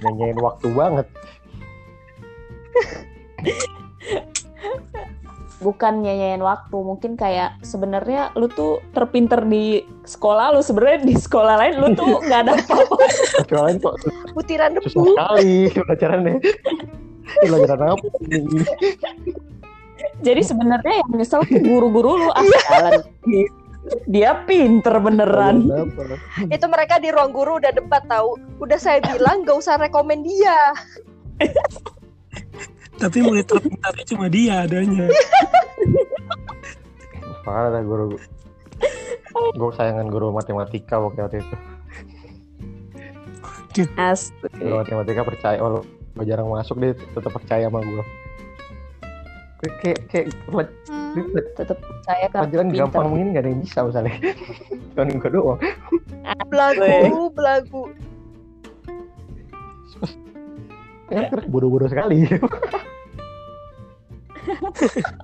Nyanyiin 0.02 0.38
waktu 0.38 0.68
banget. 0.72 1.08
Bukan 5.56 6.04
nyanyain 6.04 6.44
waktu 6.44 6.78
mungkin 6.78 7.16
kayak 7.16 7.58
sebenarnya 7.66 8.30
lu 8.38 8.46
tuh 8.46 8.84
terpinter 8.94 9.42
di 9.42 9.82
sekolah 10.06 10.54
lu 10.54 10.62
sebenarnya 10.62 11.00
di 11.02 11.16
sekolah 11.16 11.56
lain 11.58 11.76
lu 11.82 11.88
tuh 11.96 12.22
nggak 12.22 12.40
ada 12.46 12.54
apa-apa. 12.54 12.96
Kecuali 13.42 13.80
kok 13.80 13.96
Butiran 14.36 14.72
susah 14.78 14.92
debu. 14.94 15.06
sekali 15.16 15.56
pelajarannya. 15.82 16.36
Pelajaran 17.42 17.88
apa 17.90 18.06
ini 18.30 18.62
jadi 20.26 20.42
sebenarnya 20.42 21.06
yang 21.06 21.10
nyesel 21.22 21.46
tuh 21.46 21.62
guru-guru 21.62 22.26
lu 22.26 22.30
ah 22.34 22.42
jalan 22.42 23.06
dia 24.10 24.42
pinter 24.50 24.98
beneran 24.98 25.70
apa? 25.70 26.18
Itu 26.50 26.66
mereka 26.66 26.98
di 26.98 27.14
ruang 27.14 27.30
guru 27.30 27.62
udah 27.62 27.70
debat 27.70 28.02
tahu. 28.10 28.34
Udah 28.58 28.82
saya 28.82 28.98
bilang 29.14 29.46
gak 29.46 29.62
usah 29.62 29.78
rekomen 29.78 30.26
dia. 30.26 30.74
tapi 32.96 33.18
mulai 33.22 33.44
terpintarnya 33.44 34.06
cuma 34.08 34.26
dia 34.32 34.64
adanya 34.64 35.06
parah 37.44 37.70
dah 37.76 37.84
guru 37.84 38.16
gue 39.56 39.70
sayangan 39.76 40.08
guru 40.08 40.32
matematika 40.32 40.96
waktu 40.98 41.20
waktu 41.22 41.38
itu 41.44 41.56
Astaga. 44.00 44.56
guru 44.56 44.76
matematika 44.80 45.22
percaya 45.28 45.58
gue 45.60 46.24
jarang 46.24 46.48
masuk 46.48 46.80
dia 46.80 46.96
tetap 46.96 47.32
percaya 47.36 47.68
sama 47.68 47.84
gue 47.84 48.04
kayak 49.82 50.00
kayak 50.10 50.26
Hmm. 51.16 51.32
tetap 51.56 51.80
saya 52.04 52.28
kan 52.28 52.44
pelajaran 52.44 52.68
pinter. 52.68 52.80
gampang 52.92 53.06
mungkin 53.08 53.28
nggak 53.32 53.44
ada 53.48 53.50
yang 53.56 53.62
bisa 53.64 53.80
misalnya 53.88 54.14
cuma 54.92 55.04
gue 55.08 55.32
doang 55.32 55.60
Belagu, 56.52 57.32
belagu. 57.32 57.84
ya 61.08 61.32
terus 61.32 61.46
bodoh-bodoh 61.48 61.88
sekali 61.88 62.28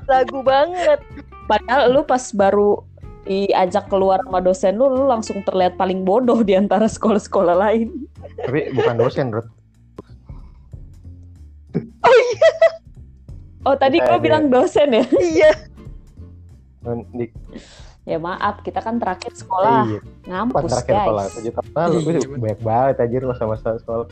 Belagu 0.07 0.39
banget. 0.41 0.99
Padahal 1.45 1.93
lu 1.93 2.01
pas 2.01 2.23
baru 2.33 2.81
diajak 3.21 3.85
keluar 3.85 4.17
sama 4.25 4.41
dosen 4.41 4.73
lu, 4.75 4.89
lu 4.89 5.05
langsung 5.05 5.45
terlihat 5.45 5.77
paling 5.77 6.01
bodoh 6.01 6.41
di 6.41 6.57
antara 6.57 6.89
sekolah-sekolah 6.89 7.53
lain. 7.53 8.09
tapi 8.41 8.73
bukan 8.73 8.95
dosen 8.97 9.29
Ruth 9.29 9.45
Oh 12.01 12.09
tadi 12.09 12.80
Eh, 13.99 14.03
gua 14.03 14.17
dia- 14.17 14.23
bilang 14.23 14.45
dosen 14.47 14.89
ya? 14.91 15.03
Iya. 15.33 15.51
di 17.11 17.25
Ya 18.01 18.17
maaf, 18.17 18.65
kita 18.65 18.81
kan 18.81 18.97
terakhir 18.97 19.29
sekolah. 19.31 19.85
Iya, 19.85 19.99
pas 20.01 20.25
ngampus 20.25 20.61
terakhir 20.67 20.93
sekolah 20.97 21.21
guys. 21.23 21.33
tujuh 21.37 21.53
tahun 21.53 21.69
lalu. 21.71 21.93
Gue 21.93 22.11
Iya, 22.11 22.19
banyak 22.35 22.59
banget 22.59 22.95
anjir 22.97 23.21
masa-masa 23.23 23.69
sekolah. 23.77 24.05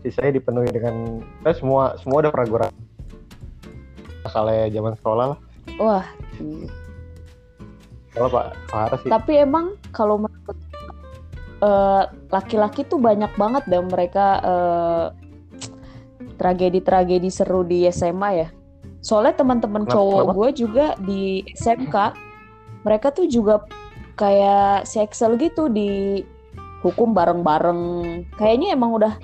Sisanya 0.00 0.32
dipenuhi 0.34 0.68
dengan 0.68 0.94
eh, 1.44 1.54
semua 1.54 1.94
semua 1.96 2.18
udah 2.20 2.32
gue 2.44 2.58
ra- 2.58 2.78
masalahnya 4.20 4.66
zaman 4.68 4.92
sekolah 4.96 5.24
lah. 5.28 5.38
Wah, 5.78 6.04
sekolah 8.10 8.28
pak 8.28 8.44
parah 8.66 8.98
sih. 8.98 9.08
Tapi 9.08 9.32
emang 9.38 9.64
kalau 9.88 10.18
menurut 10.18 10.58
eh, 11.60 12.02
laki-laki 12.28 12.82
tuh 12.82 12.98
banyak 12.98 13.30
banget 13.32 13.62
dan 13.66 13.86
mereka 13.86 14.26
eh, 14.40 15.06
tragedi-tragedi 16.34 17.30
seru 17.30 17.62
di 17.62 17.86
SMA 17.86 18.30
ya. 18.36 18.48
Soalnya 18.98 19.38
teman-teman 19.38 19.86
cowok 19.86 20.34
gue 20.34 20.48
juga 20.66 20.86
di 20.98 21.46
SMK, 21.54 21.96
mereka 22.82 23.14
tuh 23.14 23.30
juga 23.30 23.62
kayak 24.18 24.86
si 24.86 24.98
Excel 24.98 25.38
gitu 25.38 25.70
di 25.70 26.22
hukum 26.82 27.14
bareng-bareng. 27.14 27.82
Kayaknya 28.34 28.74
emang 28.74 28.98
udah 28.98 29.14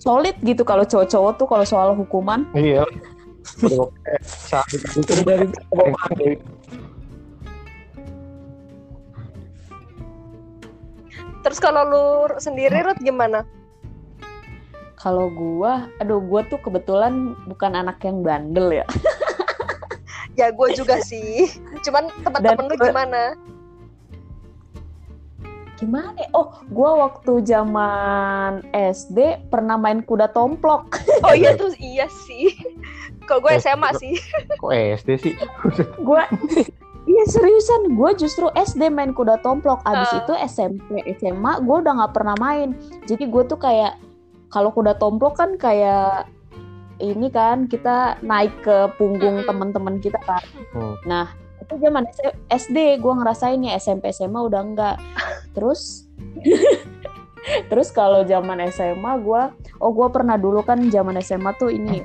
solid 0.00 0.36
gitu 0.44 0.64
kalau 0.64 0.84
cowok-cowok 0.84 1.32
tuh 1.36 1.46
kalau 1.48 1.64
soal 1.64 1.92
hukuman. 1.96 2.44
iya 2.56 2.84
Terus 11.46 11.62
kalau 11.62 11.82
lu 11.86 12.06
sendiri 12.42 12.82
Ruth 12.82 12.98
gimana? 12.98 13.46
Kalau 14.96 15.28
gua, 15.28 15.92
aduh 16.00 16.18
gua 16.18 16.40
tuh 16.48 16.56
kebetulan 16.58 17.36
bukan 17.44 17.76
anak 17.76 18.00
yang 18.02 18.24
bandel 18.24 18.82
ya. 18.82 18.86
Ya 20.36 20.52
gue 20.52 20.68
juga 20.76 21.00
sih. 21.00 21.48
Cuman 21.80 22.12
teman-teman 22.20 22.68
lu 22.68 22.76
gimana? 22.76 23.22
Gimana? 25.80 26.12
ya? 26.16 26.28
Oh, 26.36 26.60
gua 26.68 27.08
waktu 27.08 27.40
zaman 27.40 28.60
SD 28.72 29.48
pernah 29.48 29.80
main 29.80 30.04
kuda 30.04 30.28
tomplok. 30.36 31.00
Oh 31.24 31.32
iya 31.32 31.56
tuh 31.56 31.72
iya 31.80 32.04
sih. 32.28 32.52
Kalau 33.24 33.40
gue 33.40 33.56
SMA 33.56 33.96
sih. 33.96 34.20
kok 34.60 34.70
SD 34.70 35.10
sih 35.16 35.32
gua 36.06 36.28
Iya 37.06 37.22
seriusan, 37.30 37.94
gue 37.94 38.10
justru 38.18 38.50
SD 38.52 38.90
main 38.90 39.14
kuda 39.14 39.38
tomplok. 39.40 39.78
Abis 39.86 40.10
Ah. 40.10 40.20
itu 40.20 40.32
SMP, 40.42 41.00
SMA, 41.16 41.62
gue 41.62 41.76
udah 41.80 42.02
nggak 42.02 42.12
pernah 42.18 42.34
main. 42.36 42.74
Jadi 43.06 43.30
gue 43.30 43.42
tuh 43.46 43.56
kayak 43.56 43.94
kalau 44.48 44.70
kuda 44.70 44.96
tomplok 44.96 45.36
kan 45.36 45.54
kayak 45.56 46.30
ini 46.96 47.28
kan 47.28 47.68
kita 47.68 48.16
naik 48.24 48.64
ke 48.64 48.88
punggung 48.96 49.44
teman-teman 49.44 50.00
kita 50.00 50.16
kan. 50.24 50.40
Hmm. 50.72 50.96
Nah 51.04 51.26
itu 51.60 51.76
zaman 51.76 52.06
S- 52.08 52.36
SD 52.48 53.02
gue 53.02 53.12
ngerasain 53.12 53.60
ya 53.60 53.76
SMP 53.76 54.14
SMA 54.14 54.40
udah 54.40 54.60
enggak. 54.64 54.96
Terus 55.52 56.08
terus 57.70 57.94
kalau 57.94 58.26
zaman 58.26 58.58
SMA 58.70 59.12
gue, 59.22 59.42
oh 59.78 59.90
gue 59.92 60.08
pernah 60.10 60.34
dulu 60.34 60.64
kan 60.66 60.82
zaman 60.88 61.20
SMA 61.20 61.52
tuh 61.54 61.70
ini 61.70 62.02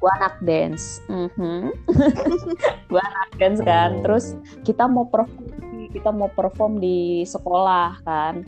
gue 0.00 0.10
anak 0.20 0.36
dance, 0.44 1.00
Mhm. 1.08 1.72
gue 2.92 3.00
anak 3.00 3.30
dance 3.40 3.60
kan. 3.64 3.90
Oh. 3.96 4.02
Terus 4.04 4.24
kita 4.60 4.84
mau 4.84 5.08
perform, 5.08 5.48
kita 5.88 6.10
mau 6.12 6.28
perform 6.28 6.76
di 6.76 7.24
sekolah 7.24 8.04
kan. 8.04 8.44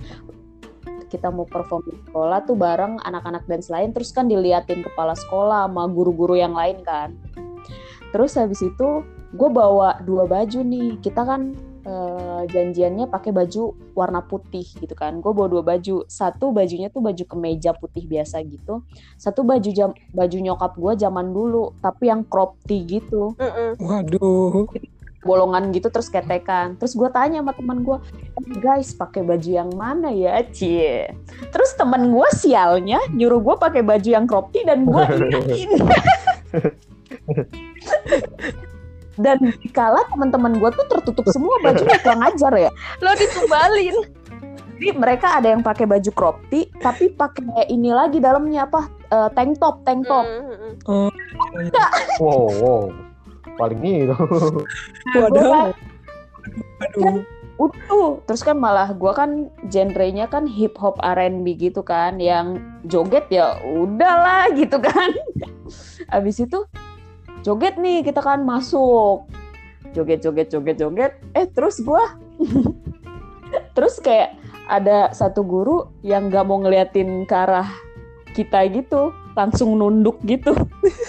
Kita 1.06 1.30
mau 1.30 1.46
perform 1.46 1.82
di 1.86 1.94
sekolah 2.06 2.44
tuh 2.44 2.58
bareng 2.58 3.00
anak-anak 3.02 3.46
dance 3.46 3.70
lain. 3.70 3.94
Terus 3.94 4.10
kan 4.10 4.26
diliatin 4.26 4.82
kepala 4.82 5.14
sekolah 5.14 5.70
sama 5.70 5.86
guru-guru 5.86 6.34
yang 6.36 6.52
lain 6.52 6.82
kan. 6.82 7.14
Terus 8.10 8.38
habis 8.38 8.62
itu 8.62 9.02
gue 9.34 9.50
bawa 9.50 10.02
dua 10.02 10.24
baju 10.26 10.60
nih. 10.62 10.98
Kita 11.02 11.22
kan 11.26 11.54
eh, 11.86 12.42
janjiannya 12.50 13.06
pakai 13.10 13.30
baju 13.30 13.76
warna 13.94 14.22
putih 14.24 14.64
gitu 14.64 14.94
kan. 14.96 15.18
Gue 15.22 15.30
bawa 15.30 15.48
dua 15.50 15.62
baju. 15.62 16.06
Satu 16.10 16.50
bajunya 16.50 16.90
tuh 16.90 17.02
baju 17.02 17.24
kemeja 17.26 17.74
putih 17.76 18.06
biasa 18.06 18.42
gitu. 18.46 18.82
Satu 19.18 19.42
baju 19.46 19.70
jam 19.70 19.90
baju 20.14 20.36
nyokap 20.40 20.72
gue 20.74 20.92
zaman 20.98 21.30
dulu, 21.30 21.76
tapi 21.82 22.08
yang 22.10 22.26
crop 22.26 22.58
tee 22.64 22.82
gitu 22.86 23.36
waduh 23.80 24.66
bolongan 25.26 25.74
gitu 25.74 25.90
terus 25.90 26.06
ketekan. 26.06 26.78
Terus 26.78 26.94
gue 26.94 27.10
tanya 27.10 27.42
sama 27.42 27.52
teman 27.52 27.82
gue, 27.82 27.98
"Eh, 28.38 28.46
guys 28.62 28.94
pakai 28.94 29.26
baju 29.26 29.50
yang 29.50 29.70
mana 29.74 30.14
ya, 30.14 30.38
cie? 30.54 31.10
Terus 31.50 31.74
teman 31.74 32.14
gue 32.14 32.28
sialnya 32.38 33.02
nyuruh 33.10 33.42
gue 33.42 33.54
pakai 33.58 33.82
baju 33.82 34.06
yang 34.08 34.30
crop 34.30 34.54
tee 34.54 34.62
dan 34.62 34.86
gue 34.86 35.02
iyain. 35.34 35.70
dan 39.16 39.38
kala 39.72 40.04
teman-teman 40.12 40.60
gue 40.60 40.70
tuh 40.76 40.86
tertutup 40.92 41.26
semua 41.32 41.56
bajunya 41.64 41.98
kurang 42.00 42.22
ajar 42.22 42.52
ya. 42.54 42.70
Lo 43.02 43.10
ditumbalin. 43.18 43.96
Jadi 44.76 44.92
mereka 44.92 45.40
ada 45.40 45.56
yang 45.56 45.64
pakai 45.64 45.88
baju 45.88 46.10
crop 46.12 46.36
tee, 46.52 46.68
tapi 46.84 47.08
pakai 47.08 47.64
ini 47.72 47.96
lagi 47.96 48.20
dalamnya 48.20 48.68
apa? 48.68 48.92
Eh, 49.08 49.28
tank 49.32 49.56
top, 49.56 49.80
tank 49.88 50.04
top. 50.04 50.28
Mm-mm. 50.28 50.72
oh 50.86 51.10
wow 52.20 52.46
wow 52.60 53.05
paling 53.56 53.80
itu 53.82 54.16
waduh. 55.16 55.72
Kan- 55.72 55.74
aduh. 56.84 57.20
utuh. 57.56 58.20
Terus 58.28 58.44
kan 58.44 58.56
malah 58.60 58.92
gua 58.92 59.16
kan 59.16 59.48
genrenya 59.72 60.28
kan 60.28 60.44
hip 60.44 60.76
hop 60.76 61.00
R&B 61.00 61.56
gitu 61.56 61.80
kan. 61.80 62.20
Yang 62.20 62.60
joget 62.84 63.26
ya 63.32 63.56
udahlah 63.64 64.52
gitu 64.52 64.76
kan. 64.78 65.10
Abis 66.16 66.44
itu 66.44 66.68
joget 67.40 67.80
nih 67.80 68.04
kita 68.04 68.20
kan 68.20 68.44
masuk. 68.44 69.24
Joget 69.96 70.20
joget 70.20 70.52
joget 70.52 70.76
joget. 70.76 71.12
Eh 71.32 71.48
terus 71.48 71.80
gua 71.80 72.04
terus 73.76 73.96
kayak 74.04 74.36
ada 74.66 75.14
satu 75.14 75.46
guru 75.46 75.88
yang 76.02 76.28
nggak 76.28 76.44
mau 76.44 76.58
ngeliatin 76.58 77.24
ke 77.24 77.34
arah 77.34 77.70
kita 78.34 78.66
gitu 78.68 79.14
langsung 79.36 79.76
nunduk 79.76 80.16
gitu 80.24 80.56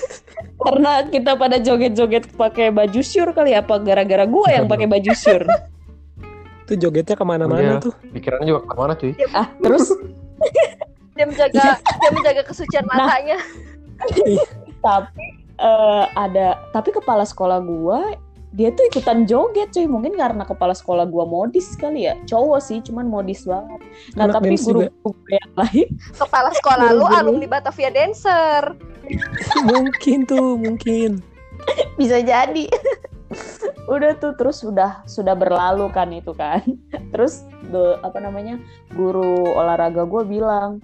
karena 0.67 1.07
kita 1.07 1.33
pada 1.33 1.57
joget-joget 1.57 2.27
pakai 2.35 2.69
baju 2.69 2.99
syur 2.99 3.31
kali 3.31 3.55
ya, 3.55 3.63
apa 3.63 3.79
gara-gara 3.79 4.27
gua 4.27 4.51
yang 4.51 4.67
pakai 4.67 4.85
baju 4.85 5.11
syur 5.15 5.47
itu 6.67 6.73
jogetnya 6.77 7.15
ke 7.15 7.23
mana-mana 7.23 7.79
Iya. 7.79 7.79
tuh 7.79 7.95
pikirannya 8.11 8.45
juga 8.45 8.61
ke 8.67 8.75
mana 8.75 8.93
cuy 8.93 9.13
ah 9.31 9.47
terus 9.57 9.87
Dia 11.17 11.25
menjaga 11.25 11.81
dia 11.81 12.09
menjaga 12.13 12.41
kesucian 12.45 12.85
Nah. 12.85 13.09
matanya. 13.09 13.41
tapi 14.85 15.25
eh, 15.57 16.03
ada 16.13 16.61
tapi 16.69 16.93
kepala 16.93 17.25
sekolah 17.25 17.57
gua 17.57 18.13
dia 18.57 18.73
tuh 18.73 18.89
ikutan 18.89 19.29
joget 19.29 19.69
cuy. 19.69 19.85
Mungkin 19.85 20.17
karena 20.17 20.41
kepala 20.41 20.73
sekolah 20.73 21.05
gua 21.05 21.29
modis 21.29 21.77
kali 21.77 22.09
ya. 22.09 22.17
Cowok 22.25 22.59
sih 22.59 22.81
cuman 22.81 23.05
modis 23.05 23.45
banget. 23.45 23.79
Nah 24.17 24.25
Anak 24.25 24.41
tapi 24.41 24.57
guru 24.57 24.89
guru 25.05 25.21
yang 25.29 25.51
lain 25.53 25.87
Kepala 26.17 26.49
sekolah 26.57 26.89
lu 26.97 27.05
alumni 27.05 27.45
Batavia 27.45 27.93
Dancer. 27.93 28.73
mungkin 29.63 30.25
tuh 30.25 30.57
mungkin. 30.57 31.21
Bisa 31.95 32.19
jadi. 32.25 32.65
Udah 33.93 34.19
tuh 34.19 34.35
terus 34.35 34.59
sudah 34.65 35.05
sudah 35.07 35.37
berlalu 35.37 35.87
kan 35.93 36.11
itu 36.11 36.35
kan. 36.35 36.59
Terus 37.15 37.47
the, 37.71 37.99
apa 38.03 38.19
namanya 38.19 38.59
guru 38.91 39.55
olahraga 39.55 40.03
gue 40.03 40.23
bilang 40.27 40.83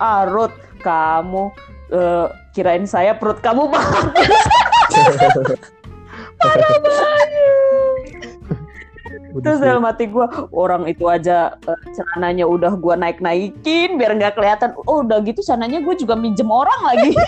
ah 0.00 0.24
Ruth 0.24 0.54
kamu 0.80 1.52
eh, 1.92 2.26
kirain 2.56 2.88
saya 2.88 3.16
perut 3.16 3.40
kamu 3.44 3.68
bagus 3.68 4.40
parah 6.38 6.76
banget. 6.84 7.28
Terus 9.38 9.62
dalam 9.62 9.86
hati 9.86 10.10
gue 10.10 10.26
orang 10.50 10.90
itu 10.90 11.06
aja 11.06 11.54
eh, 11.68 11.80
celananya 11.94 12.48
udah 12.48 12.74
gue 12.74 12.94
naik 12.98 13.22
naikin 13.22 14.00
biar 14.00 14.18
nggak 14.18 14.34
kelihatan. 14.34 14.74
Oh 14.88 15.04
udah 15.04 15.22
gitu 15.22 15.44
celananya 15.44 15.84
gue 15.84 15.94
juga 15.94 16.18
minjem 16.18 16.48
orang 16.48 16.80
lagi. 16.82 17.14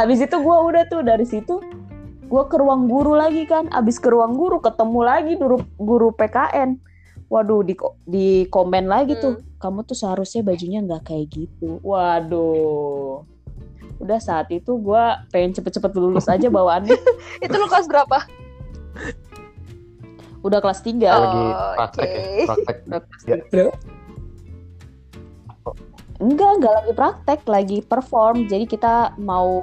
Abis 0.00 0.24
itu 0.24 0.36
gue 0.38 0.56
udah 0.72 0.88
tuh 0.88 1.02
dari 1.04 1.26
situ 1.26 1.60
gue 2.30 2.42
ke 2.46 2.56
ruang 2.56 2.88
guru 2.88 3.18
lagi 3.18 3.44
kan. 3.44 3.68
Abis 3.74 4.00
ke 4.00 4.08
ruang 4.08 4.38
guru 4.38 4.62
ketemu 4.62 5.00
lagi 5.02 5.34
guru 5.36 5.58
guru 5.76 6.14
PKN 6.14 6.78
waduh 7.30 7.62
di 7.62 7.74
di 8.08 8.48
komen 8.48 8.88
lagi 8.88 9.20
tuh. 9.20 9.42
Kamu 9.60 9.84
tuh 9.84 9.98
seharusnya 9.98 10.40
bajunya 10.40 10.80
nggak 10.80 11.12
kayak 11.12 11.26
gitu. 11.28 11.76
Waduh 11.84 13.28
udah 14.00 14.18
saat 14.18 14.48
itu 14.48 14.80
gue 14.80 15.04
pengen 15.28 15.52
cepet-cepet 15.52 15.92
lulus 15.94 16.26
aja 16.26 16.48
bawaannya. 16.48 16.96
Itu 17.44 17.54
lu 17.54 17.68
kelas 17.68 17.86
berapa? 17.86 18.18
udah 20.40 20.56
kelas 20.56 20.80
3 20.80 20.96
Oh, 21.04 21.20
lagi 21.20 21.44
praktek 21.76 22.08
ya, 22.08 22.16
oke. 22.16 22.44
praktek. 22.48 22.76
Enggak 26.16 26.50
enggak 26.56 26.72
lagi 26.74 26.92
praktek 26.92 27.40
lagi 27.44 27.78
perform. 27.80 28.48
Jadi 28.48 28.64
kita 28.64 29.12
mau 29.16 29.60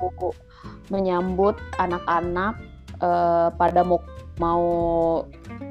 menyambut 0.90 1.58
anak-anak 1.78 2.62
eh, 2.98 3.50
pada 3.54 3.82
mau 3.82 3.98
mau 4.38 4.64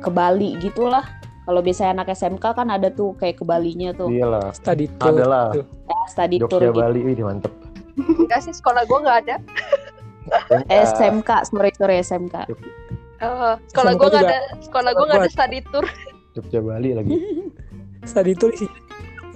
ke 0.02 0.11
Bali 0.11 0.59
gitulah. 0.59 1.07
Kalau 1.46 1.62
biasanya 1.62 2.02
anak 2.02 2.11
SMK 2.11 2.42
kan 2.42 2.66
ada 2.66 2.90
tuh 2.90 3.14
kayak 3.14 3.38
ke 3.38 3.44
Balinya 3.46 3.94
tuh. 3.94 4.11
Iyalah. 4.11 4.50
Study 4.50 4.90
tour. 4.98 5.14
ada 5.14 5.24
lah. 5.24 5.46
Tuh. 5.55 5.66
study 6.07 6.38
tour 6.38 6.59
Jogja 6.59 6.70
gitu. 6.70 6.79
Bali 6.83 7.00
ini 7.02 7.22
mantep 7.22 7.50
Enggak 7.96 8.40
sih, 8.44 8.52
sekolah 8.52 8.85
gue 8.85 8.98
nggak 9.00 9.18
ada. 9.26 9.37
SMK 10.90 11.30
sorry 11.46 11.70
sorry 11.78 12.02
SMK 12.02 12.35
Eh, 13.16 13.54
sekolah 13.70 13.92
SMK 13.94 14.00
gue 14.02 14.09
nggak 14.11 14.24
ada. 14.26 14.38
Sekolah 14.61 14.90
gue 14.92 15.04
nggak 15.06 15.20
ada 15.22 15.30
study 15.30 15.59
tour. 15.70 15.87
Jogja 16.37 16.61
Bali 16.61 16.92
lagi 16.92 17.16
Study 18.11 18.37
tour 18.37 18.52
sih 18.52 18.68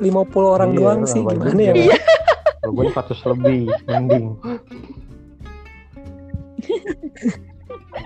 50 0.05 0.13
orang 0.37 0.71
Iya, 0.73 0.77
doang 0.77 1.01
sih 1.09 1.25
gimana 1.25 1.57
ya 1.57 1.73
Iya. 1.73 1.97
Kalau 2.61 2.73
gue 2.77 2.87
100 2.93 3.31
lebih 3.33 3.61
mending 3.89 4.27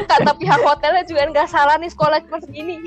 Kata 0.06 0.30
pihak 0.38 0.60
hotelnya 0.62 1.02
juga 1.10 1.22
nggak 1.26 1.48
salah 1.50 1.74
nih 1.74 1.90
sekolah 1.90 2.22
cuma 2.22 2.38
segini. 2.38 2.78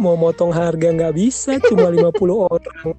mau 0.00 0.16
motong 0.16 0.48
harga 0.48 0.88
nggak 0.88 1.12
bisa 1.12 1.60
cuma 1.68 1.92
50 1.92 2.08
orang 2.32 2.96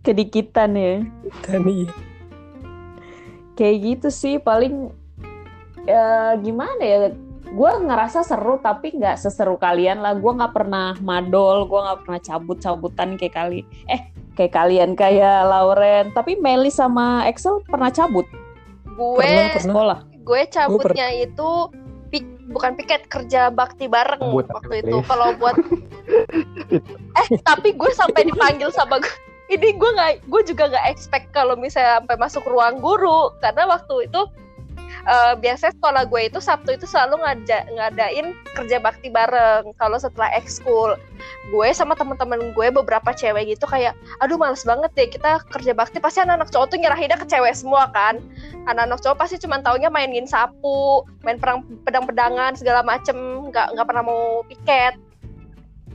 kedikitan 0.00 0.72
ya. 0.72 0.94
Kan 1.42 1.64
iya. 1.64 1.90
Kayak 3.54 3.76
gitu 3.82 4.08
sih 4.08 4.34
paling 4.36 4.88
ya 5.84 6.36
gimana 6.36 6.80
ya 6.80 6.98
gue 7.50 7.72
ngerasa 7.82 8.22
seru 8.22 8.56
tapi 8.56 8.94
nggak 8.94 9.16
seseru 9.16 9.56
kalian 9.56 10.00
lah. 10.00 10.14
Gue 10.14 10.32
nggak 10.32 10.54
pernah 10.54 10.96
madol 10.98 11.64
gue 11.64 11.80
nggak 11.80 12.00
pernah 12.02 12.20
cabut 12.20 12.56
cabutan 12.56 13.14
kayak 13.14 13.34
kali 13.34 13.60
eh 13.86 14.00
kayak 14.32 14.52
kalian 14.52 14.90
kayak 14.94 15.44
Lauren. 15.44 16.10
Tapi 16.10 16.36
Meli 16.36 16.68
sama 16.68 17.26
Excel 17.26 17.60
pernah 17.62 17.90
cabut? 17.90 18.24
Gue 18.90 19.20
Pernah, 19.20 19.48
pernah. 19.50 19.64
sekolah? 19.64 19.98
Gue 20.20 20.42
cabutnya 20.46 21.08
itu 21.16 21.50
pik- 22.08 22.48
bukan 22.48 22.72
piket 22.74 23.06
kerja 23.06 23.48
bakti 23.48 23.86
bareng 23.86 24.20
Cabut, 24.20 24.44
waktu 24.46 24.74
itu. 24.82 24.96
ya. 24.98 25.04
kalau 25.06 25.32
buat 25.36 25.56
eh 27.20 27.28
tapi 27.40 27.72
gue 27.72 27.90
sampai 27.90 28.26
dipanggil 28.26 28.68
sama 28.70 28.98
gue 28.98 29.14
ini 29.50 29.74
gue 29.74 29.90
nggak 29.90 30.30
gue 30.30 30.42
juga 30.46 30.70
nggak 30.70 30.86
expect 30.94 31.26
kalau 31.34 31.58
misalnya 31.58 31.98
sampai 31.98 32.16
masuk 32.16 32.46
ruang 32.46 32.78
guru. 32.78 33.34
Karena 33.42 33.66
waktu 33.66 34.06
itu 34.06 34.22
eh, 35.10 35.34
biasanya 35.42 35.74
sekolah 35.74 36.02
gue 36.06 36.20
itu 36.30 36.38
Sabtu 36.38 36.70
itu 36.78 36.86
selalu 36.86 37.18
ngaja, 37.18 37.66
ngadain 37.66 38.30
kerja 38.54 38.78
bakti 38.78 39.10
bareng. 39.10 39.74
Kalau 39.74 39.98
setelah 39.98 40.30
ekskul 40.38 40.94
gue 41.50 41.68
sama 41.74 41.98
teman-teman 41.98 42.54
gue 42.54 42.66
beberapa 42.70 43.10
cewek 43.10 43.58
gitu 43.58 43.66
kayak 43.66 43.92
aduh 44.22 44.38
males 44.38 44.62
banget 44.62 44.90
deh 44.94 45.08
kita 45.10 45.42
kerja 45.50 45.74
bakti. 45.74 45.98
Pasti 45.98 46.22
anak-anak 46.22 46.54
cowok 46.54 46.66
tuh 46.70 46.78
nyerahinnya 46.78 47.18
ke 47.18 47.26
cewek 47.26 47.52
semua 47.58 47.90
kan. 47.90 48.22
Anak-anak 48.70 49.02
cowok 49.02 49.18
pasti 49.18 49.36
cuma 49.42 49.58
taunya 49.58 49.90
mainin 49.90 50.30
sapu 50.30 51.02
main 51.26 51.42
perang 51.42 51.66
pedang-pedangan 51.82 52.54
segala 52.54 52.86
macem. 52.86 53.50
Nggak 53.50 53.74
nggak 53.74 53.86
pernah 53.86 54.04
mau 54.06 54.46
piket 54.46 55.09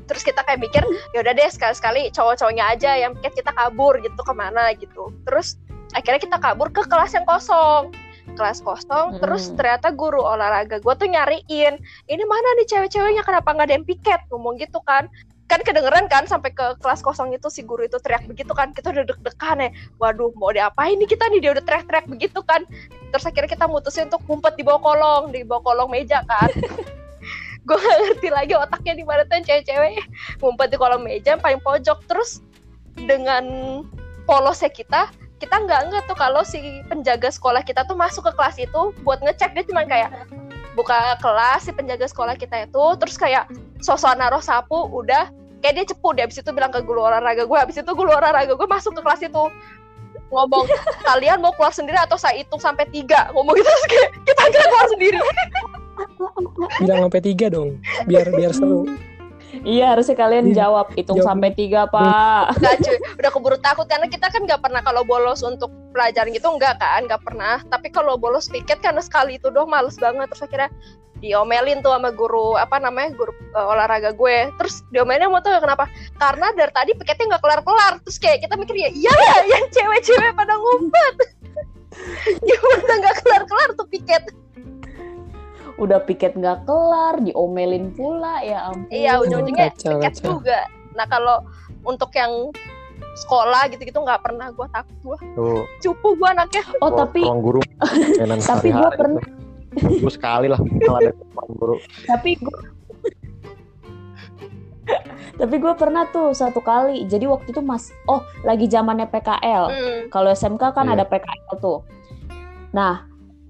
terus 0.05 0.21
kita 0.21 0.41
kayak 0.45 0.61
mikir 0.61 0.83
ya 1.13 1.21
udah 1.21 1.33
deh 1.33 1.49
sekali-sekali 1.49 2.13
cowok-cowoknya 2.13 2.65
aja 2.77 2.91
yang 2.97 3.17
piket 3.17 3.41
kita 3.43 3.51
kabur 3.53 3.97
gitu 4.01 4.21
ke 4.21 4.33
mana 4.33 4.73
gitu. 4.77 5.11
Terus 5.25 5.57
akhirnya 5.93 6.21
kita 6.21 6.37
kabur 6.37 6.69
ke 6.69 6.85
kelas 6.85 7.13
yang 7.17 7.25
kosong. 7.25 7.93
Kelas 8.35 8.59
kosong 8.59 9.15
Hmm. 9.15 9.21
terus 9.21 9.53
ternyata 9.53 9.93
guru 9.93 10.19
olahraga 10.19 10.81
gue 10.81 10.93
tuh 10.97 11.07
nyariin 11.07 11.77
ini 12.09 12.23
mana 12.25 12.47
nih 12.61 12.67
cewek-ceweknya? 12.67 13.23
Kenapa 13.23 13.53
nggak 13.53 13.67
ada 13.69 13.75
yang 13.77 13.87
piket? 13.87 14.21
Ngomong 14.33 14.57
gitu 14.59 14.81
kan. 14.83 15.07
Kan 15.45 15.61
kedengeran 15.61 16.09
kan 16.09 16.25
sampai 16.25 16.49
ke 16.57 16.73
kelas 16.81 17.05
kosong 17.05 17.29
itu 17.29 17.53
si 17.53 17.61
guru 17.61 17.85
itu 17.85 18.01
teriak 18.01 18.25
begitu 18.25 18.49
kan 18.57 18.73
kita 18.73 18.89
udah 18.89 19.05
deg-degan 19.05 19.61
ya. 19.61 19.69
Waduh 20.01 20.33
mau 20.41 20.49
diapain 20.49 20.97
nih 20.97 21.05
kita 21.05 21.29
nih? 21.29 21.39
Dia 21.39 21.51
udah 21.53 21.63
teriak-teriak 21.63 22.05
begitu 22.09 22.41
kan. 22.43 22.65
Terus 23.13 23.23
akhirnya 23.29 23.49
kita 23.53 23.65
mutusin 23.69 24.09
untuk 24.09 24.25
ngumpet 24.25 24.57
di 24.57 24.63
bawah 24.65 24.81
kolong 24.81 25.23
di 25.29 25.45
bawah 25.45 25.61
kolong 25.61 25.93
meja 25.93 26.25
kan 26.25 26.49
gue 27.65 27.77
gak 27.77 27.99
ngerti 28.05 28.29
lagi 28.29 28.53
otaknya 28.53 28.93
di 28.93 29.03
mana 29.03 29.21
tuh 29.25 29.41
cewek-cewek. 29.41 29.97
Ngumpet 30.39 30.67
di 30.69 30.77
kolong 30.77 31.01
meja 31.01 31.33
yang 31.35 31.41
paling 31.41 31.61
pojok. 31.65 32.05
Terus 32.05 32.39
dengan 32.95 33.43
polosnya 34.29 34.71
kita 34.71 35.11
kita 35.35 35.67
nggak 35.67 35.91
nggak 35.91 36.03
tuh 36.07 36.15
kalau 36.15 36.41
si 36.47 36.79
penjaga 36.87 37.27
sekolah 37.27 37.59
kita 37.59 37.83
tuh 37.83 37.99
masuk 37.99 38.23
ke 38.29 38.31
kelas 38.37 38.55
itu 38.61 38.81
buat 39.03 39.19
ngecek. 39.19 39.57
Dia 39.57 39.63
cuma 39.67 39.83
kayak 39.83 40.29
buka 40.77 41.17
kelas 41.19 41.67
si 41.67 41.71
penjaga 41.73 42.05
sekolah 42.05 42.37
kita 42.37 42.69
itu. 42.69 42.85
Terus 43.01 43.15
kayak 43.17 43.49
sosok 43.81 44.15
naruh 44.15 44.41
sapu 44.41 44.87
udah. 44.93 45.33
Kayak 45.59 45.73
dia 45.81 45.85
cepu 45.97 46.13
dia 46.13 46.29
habis 46.29 46.37
itu 46.37 46.51
bilang 46.53 46.69
ke 46.69 46.77
guru 46.85 47.01
olahraga 47.01 47.49
gue 47.49 47.57
habis 47.57 47.73
itu 47.73 47.91
guru 47.97 48.13
olahraga 48.13 48.53
gue 48.53 48.67
masuk 48.69 48.93
ke 48.95 49.01
kelas 49.01 49.21
itu. 49.25 49.43
Ngomong 50.29 50.65
kalian 51.05 51.41
mau 51.41 51.53
keluar 51.57 51.73
sendiri 51.73 51.97
atau 51.97 52.17
saya 52.17 52.37
hitung 52.37 52.61
sampai 52.61 52.85
tiga? 52.93 53.33
Ngomong 53.33 53.57
gitu. 53.57 53.65
Terus 53.65 53.83
kita 54.23 54.43
kira 54.53 54.65
keluar 54.69 54.87
sendiri 54.93 55.19
bilang 56.81 57.07
sampai 57.07 57.21
tiga 57.23 57.47
dong 57.49 57.79
biar 58.05 58.27
biar 58.31 58.51
seru. 58.51 58.85
Iya 59.63 59.95
harusnya 59.95 60.19
kalian 60.19 60.51
Iya. 60.51 60.67
jawab 60.67 60.91
hitung 60.99 61.23
Jawab. 61.23 61.29
sampai 61.31 61.49
tiga 61.55 61.87
pak. 61.87 62.59
Enggak 62.59 62.75
cuy, 62.83 62.97
udah 63.23 63.31
keburu 63.31 63.57
takut 63.63 63.87
karena 63.87 64.07
kita 64.11 64.27
kan 64.27 64.43
nggak 64.43 64.59
pernah 64.59 64.83
kalau 64.83 65.07
bolos 65.07 65.39
untuk 65.41 65.71
pelajaran 65.95 66.35
gitu 66.35 66.51
enggak 66.51 66.75
kan, 66.75 67.07
nggak 67.07 67.23
pernah. 67.23 67.63
Tapi 67.71 67.87
kalau 67.87 68.19
bolos 68.19 68.51
piket 68.51 68.83
karena 68.83 68.99
sekali 68.99 69.39
itu 69.39 69.47
doang 69.47 69.71
males 69.71 69.95
banget. 69.95 70.27
Terus 70.27 70.43
akhirnya 70.43 70.69
diomelin 71.23 71.79
tuh 71.79 71.95
sama 71.95 72.11
guru 72.11 72.59
apa 72.59 72.83
namanya 72.83 73.15
guru 73.15 73.31
eh, 73.31 73.65
olahraga 73.71 74.11
gue. 74.11 74.51
Terus 74.59 74.83
diomelin 74.91 75.31
mau 75.31 75.39
gak 75.39 75.63
kenapa? 75.63 75.87
Karena 76.19 76.51
dari 76.51 76.71
tadi 76.75 76.91
piketnya 76.91 77.25
nggak 77.39 77.43
kelar 77.47 77.61
kelar 77.63 77.93
terus 78.03 78.19
kayak 78.19 78.43
kita 78.43 78.59
mikir 78.59 78.75
ya 78.75 78.91
iya 78.91 79.13
ya 79.15 79.35
yang 79.55 79.65
cewek-cewek 79.71 80.35
pada 80.35 80.51
ngumpet. 80.59 81.15
Gimana 82.43 82.91
nggak 82.99 83.15
kelar 83.23 83.43
kelar 83.47 83.69
tuh 83.79 83.87
piket 83.87 84.23
udah 85.75 85.99
piket 86.01 86.33
nggak 86.33 86.63
kelar 86.63 87.19
diomelin 87.19 87.91
pula 87.91 88.39
ya 88.39 88.69
ampun. 88.69 88.87
Iya 88.87 89.19
ujung-ujungnya 89.19 89.69
Kacau, 89.69 89.91
piket 89.93 90.13
kacau. 90.15 90.25
juga. 90.33 90.59
Nah 90.93 91.05
kalau 91.05 91.43
untuk 91.83 92.09
yang 92.11 92.31
sekolah 93.15 93.67
gitu-gitu 93.67 93.95
nggak 93.97 94.21
pernah 94.21 94.49
gue 94.49 94.67
takut 94.69 94.95
gue 95.01 95.17
tuh. 95.33 95.63
cupu 95.81 96.15
gue 96.15 96.27
anaknya. 96.27 96.63
Oh 96.79 96.87
ruang- 96.87 96.99
tapi 97.01 97.19
guru. 97.45 97.61
Tapi 98.41 98.67
gue 98.69 98.89
pernah. 98.93 99.21
Tuh. 99.21 99.33
Seminggu 99.75 100.07
sekali 100.09 100.47
lah 100.47 100.59
kalau 100.79 100.97
ada 100.97 101.11
guru. 101.49 101.75
Tapi 102.05 102.29
gue 102.37 102.57
tapi 105.35 105.55
gue 105.57 105.73
pernah 105.73 106.07
tuh 106.07 106.31
satu 106.31 106.61
kali. 106.61 107.03
Jadi 107.03 107.25
waktu 107.25 107.49
itu 107.49 107.59
mas 107.59 107.89
oh 108.05 108.23
lagi 108.41 108.65
zamannya 108.65 109.03
PKL 109.05 109.63
Hmm. 109.67 109.99
kalau 110.07 110.29
SMK 110.29 110.71
kan 110.71 110.85
Iya. 110.85 110.93
ada 110.93 111.03
PKL 111.03 111.53
tuh. 111.57 111.83
Nah 112.71 113.03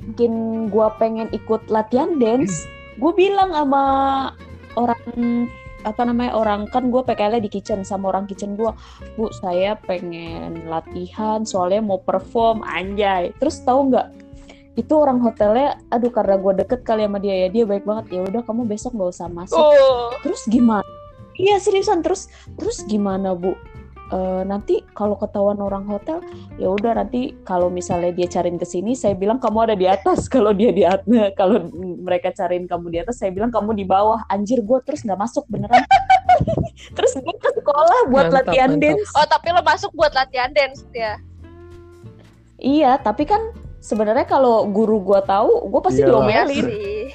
mungkin 0.04 0.32
gue 0.70 0.88
pengen 1.00 1.28
ikut 1.32 1.72
latihan 1.72 2.20
dance 2.20 2.68
gue 3.00 3.12
bilang 3.16 3.52
sama 3.52 3.84
orang 4.76 5.04
apa 5.86 6.02
namanya 6.02 6.34
orang 6.34 6.66
kan 6.74 6.90
gue 6.90 7.02
PKL 7.06 7.38
di 7.46 7.50
kitchen 7.50 7.86
sama 7.86 8.10
orang 8.10 8.26
kitchen 8.26 8.58
gue 8.58 8.74
bu 9.16 9.30
saya 9.30 9.78
pengen 9.86 10.66
latihan 10.66 11.46
soalnya 11.46 11.86
mau 11.86 12.02
perform 12.02 12.66
anjay. 12.66 13.30
Terus 13.38 13.62
tahu 13.62 13.94
nggak 13.94 14.10
itu 14.76 14.92
orang 14.92 15.22
hotelnya 15.22 15.78
aduh 15.94 16.10
karena 16.12 16.36
gue 16.42 16.54
deket 16.66 16.82
kali 16.84 17.06
sama 17.06 17.22
dia 17.22 17.46
ya 17.46 17.48
dia 17.54 17.64
baik 17.70 17.86
banget. 17.86 18.18
Ya 18.18 18.22
udah 18.26 18.42
kamu 18.42 18.66
besok 18.66 18.98
nggak 18.98 19.14
usah 19.14 19.30
masuk. 19.30 19.62
Oh. 19.62 20.10
terus 20.26 20.42
gimana? 20.50 20.90
Iya 21.38 21.62
seriusan 21.62 22.02
terus 22.02 22.34
terus 22.58 22.82
gimana 22.90 23.38
bu 23.38 23.54
Eh, 24.06 24.44
nanti 24.46 24.86
kalau 24.94 25.18
ketahuan 25.18 25.58
orang 25.58 25.82
hotel 25.90 26.22
ya 26.62 26.70
udah 26.70 26.94
nanti 26.94 27.34
kalau 27.42 27.74
misalnya 27.74 28.14
dia 28.14 28.30
cariin 28.30 28.62
ke 28.62 28.62
sini 28.62 28.94
saya 28.94 29.18
bilang 29.18 29.42
kamu 29.42 29.66
ada 29.66 29.74
di 29.74 29.90
atas 29.90 30.30
kalau 30.34 30.54
dia 30.54 30.70
di 30.70 30.86
atas 30.86 31.10
kalau 31.40 31.66
mereka 31.74 32.30
cariin 32.30 32.70
kamu 32.70 32.94
di 32.94 32.98
atas 33.02 33.18
saya 33.18 33.34
bilang 33.34 33.50
kamu 33.50 33.74
di 33.74 33.82
bawah 33.82 34.22
anjir 34.30 34.62
gue 34.62 34.78
terus 34.86 35.02
nggak 35.02 35.18
masuk 35.18 35.50
beneran 35.50 35.82
terus 37.02 37.18
gue 37.18 37.34
ke 37.34 37.50
sekolah 37.58 38.00
buat 38.14 38.30
Mantap, 38.30 38.46
latihan 38.46 38.78
mantap. 38.78 38.94
dance 38.94 39.10
Oh 39.18 39.26
tapi 39.26 39.48
lo 39.50 39.62
masuk 39.66 39.92
buat 39.98 40.14
latihan 40.14 40.54
dance 40.54 40.86
ya? 40.94 41.18
iya 42.62 43.02
tapi 43.02 43.26
kan 43.26 43.42
sebenarnya 43.82 44.30
kalau 44.30 44.70
guru 44.70 45.02
gue 45.02 45.20
tahu 45.26 45.66
gue 45.66 45.82
pasti. 45.82 46.06
Iya 46.06 46.14
diomelin 46.14 46.66
sih. 46.70 47.06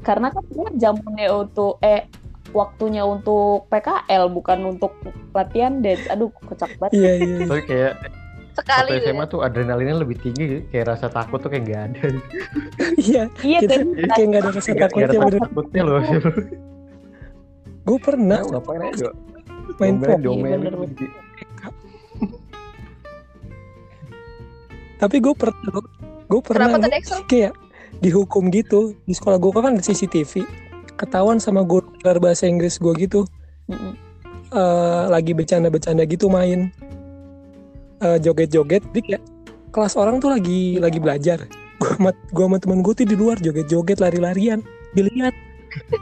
karena 0.00 0.32
kan 0.32 0.40
gue 0.48 0.68
jamunya 0.80 1.28
untuk 1.36 1.76
eh 1.84 2.08
waktunya 2.50 3.02
untuk 3.06 3.70
PKL 3.70 4.30
bukan 4.30 4.58
untuk 4.76 4.92
latihan 5.34 5.82
dance. 5.82 6.06
Aduh 6.10 6.30
kocak 6.46 6.74
banget. 6.78 6.92
Iya 6.98 7.12
iya. 7.18 7.36
Tapi 7.46 7.62
kayak 7.66 7.92
Sekali. 8.50 8.90
waktu 8.90 9.06
SMA 9.06 9.24
tuh 9.30 9.40
adrenalinnya 9.46 9.96
lebih 10.02 10.16
tinggi 10.20 10.66
kayak 10.68 10.96
rasa 10.96 11.06
takut 11.08 11.38
tuh 11.38 11.48
kayak 11.48 11.64
gak 11.70 11.82
ada. 11.90 12.02
Iya 12.98 13.22
iya 13.46 13.58
kita 13.62 13.74
kayak 13.78 14.10
kayak 14.16 14.26
nggak 14.26 14.42
ada 14.42 14.50
rasa 14.50 14.70
Gak, 14.70 14.76
gak 14.76 14.88
takutnya 14.90 15.18
ada 15.22 15.38
takutnya 15.46 15.82
loh. 15.86 16.02
Gue 17.80 17.98
pernah 17.98 18.38
nah, 18.44 18.50
ngapain 18.58 18.82
aja 18.84 19.08
main 19.78 19.96
pop 20.02 20.18
Iya, 20.20 20.58
gitu. 20.92 21.06
tapi 25.00 25.16
gue 25.16 25.32
pernah 25.32 25.80
gue 26.28 26.40
pernah 26.44 26.68
kayak 27.24 27.56
dihukum 28.04 28.52
gitu. 28.52 28.92
Di 29.08 29.16
sekolah 29.16 29.40
gue 29.40 29.50
kan 29.54 29.72
ada 29.72 29.80
CCTV 29.80 30.44
ketahuan 31.00 31.40
sama 31.40 31.64
guru 31.64 31.88
belajar 31.96 32.20
bahasa 32.20 32.44
Inggris 32.44 32.76
gue 32.76 32.92
gitu. 33.00 33.24
Mm-mm. 33.72 33.96
eh, 34.52 35.04
lagi 35.08 35.32
bercanda-bercanda 35.32 36.04
gitu 36.04 36.28
main. 36.28 36.68
Eh, 38.04 38.18
joget-joget 38.20 38.84
jadi 38.92 39.16
kayak 39.16 39.22
kelas 39.72 39.96
orang 39.96 40.20
tuh 40.20 40.36
lagi 40.36 40.76
lagi 40.76 41.00
belajar. 41.00 41.48
Gue 41.80 41.96
sama 41.96 42.12
gua 42.36 42.52
sama 42.52 42.58
temen 42.60 42.84
gue 42.84 42.92
tuh 42.92 43.08
di 43.08 43.16
luar 43.16 43.40
joget-joget 43.40 44.04
lari-larian 44.04 44.60
dilihat. 44.92 45.32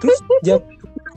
Terus 0.03 0.19
jam 0.43 0.59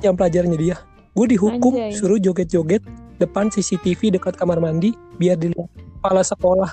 jam 0.04 0.14
pelajarannya 0.14 0.60
dia. 0.60 0.78
Gue 1.18 1.34
dihukum 1.34 1.74
Anjay. 1.76 1.98
suruh 1.98 2.22
joget-joget 2.22 2.86
depan 3.18 3.50
CCTV 3.50 4.18
dekat 4.18 4.38
kamar 4.38 4.62
mandi 4.62 4.94
biar 5.18 5.38
dilihat 5.38 5.70
kepala 6.02 6.22
sekolah. 6.22 6.72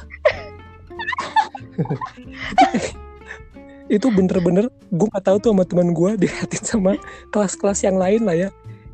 Itu 3.96 4.12
bener-bener 4.12 4.68
gue 4.88 5.08
gak 5.12 5.24
tahu 5.24 5.36
tuh 5.40 5.50
sama 5.52 5.64
teman 5.68 5.92
gue 5.92 6.10
diliatin 6.20 6.64
sama 6.64 6.92
kelas-kelas 7.32 7.84
yang 7.84 7.96
lain 8.00 8.24
lah 8.24 8.36
ya. 8.36 8.48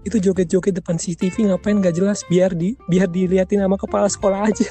Itu 0.04 0.20
joget-joget 0.20 0.76
depan 0.76 1.00
CCTV 1.00 1.54
ngapain 1.54 1.80
gak 1.80 1.96
jelas 1.96 2.26
biar 2.28 2.52
di 2.52 2.76
biar 2.90 3.08
diliatin 3.08 3.62
sama 3.62 3.78
kepala 3.78 4.10
sekolah 4.10 4.50
aja. 4.50 4.68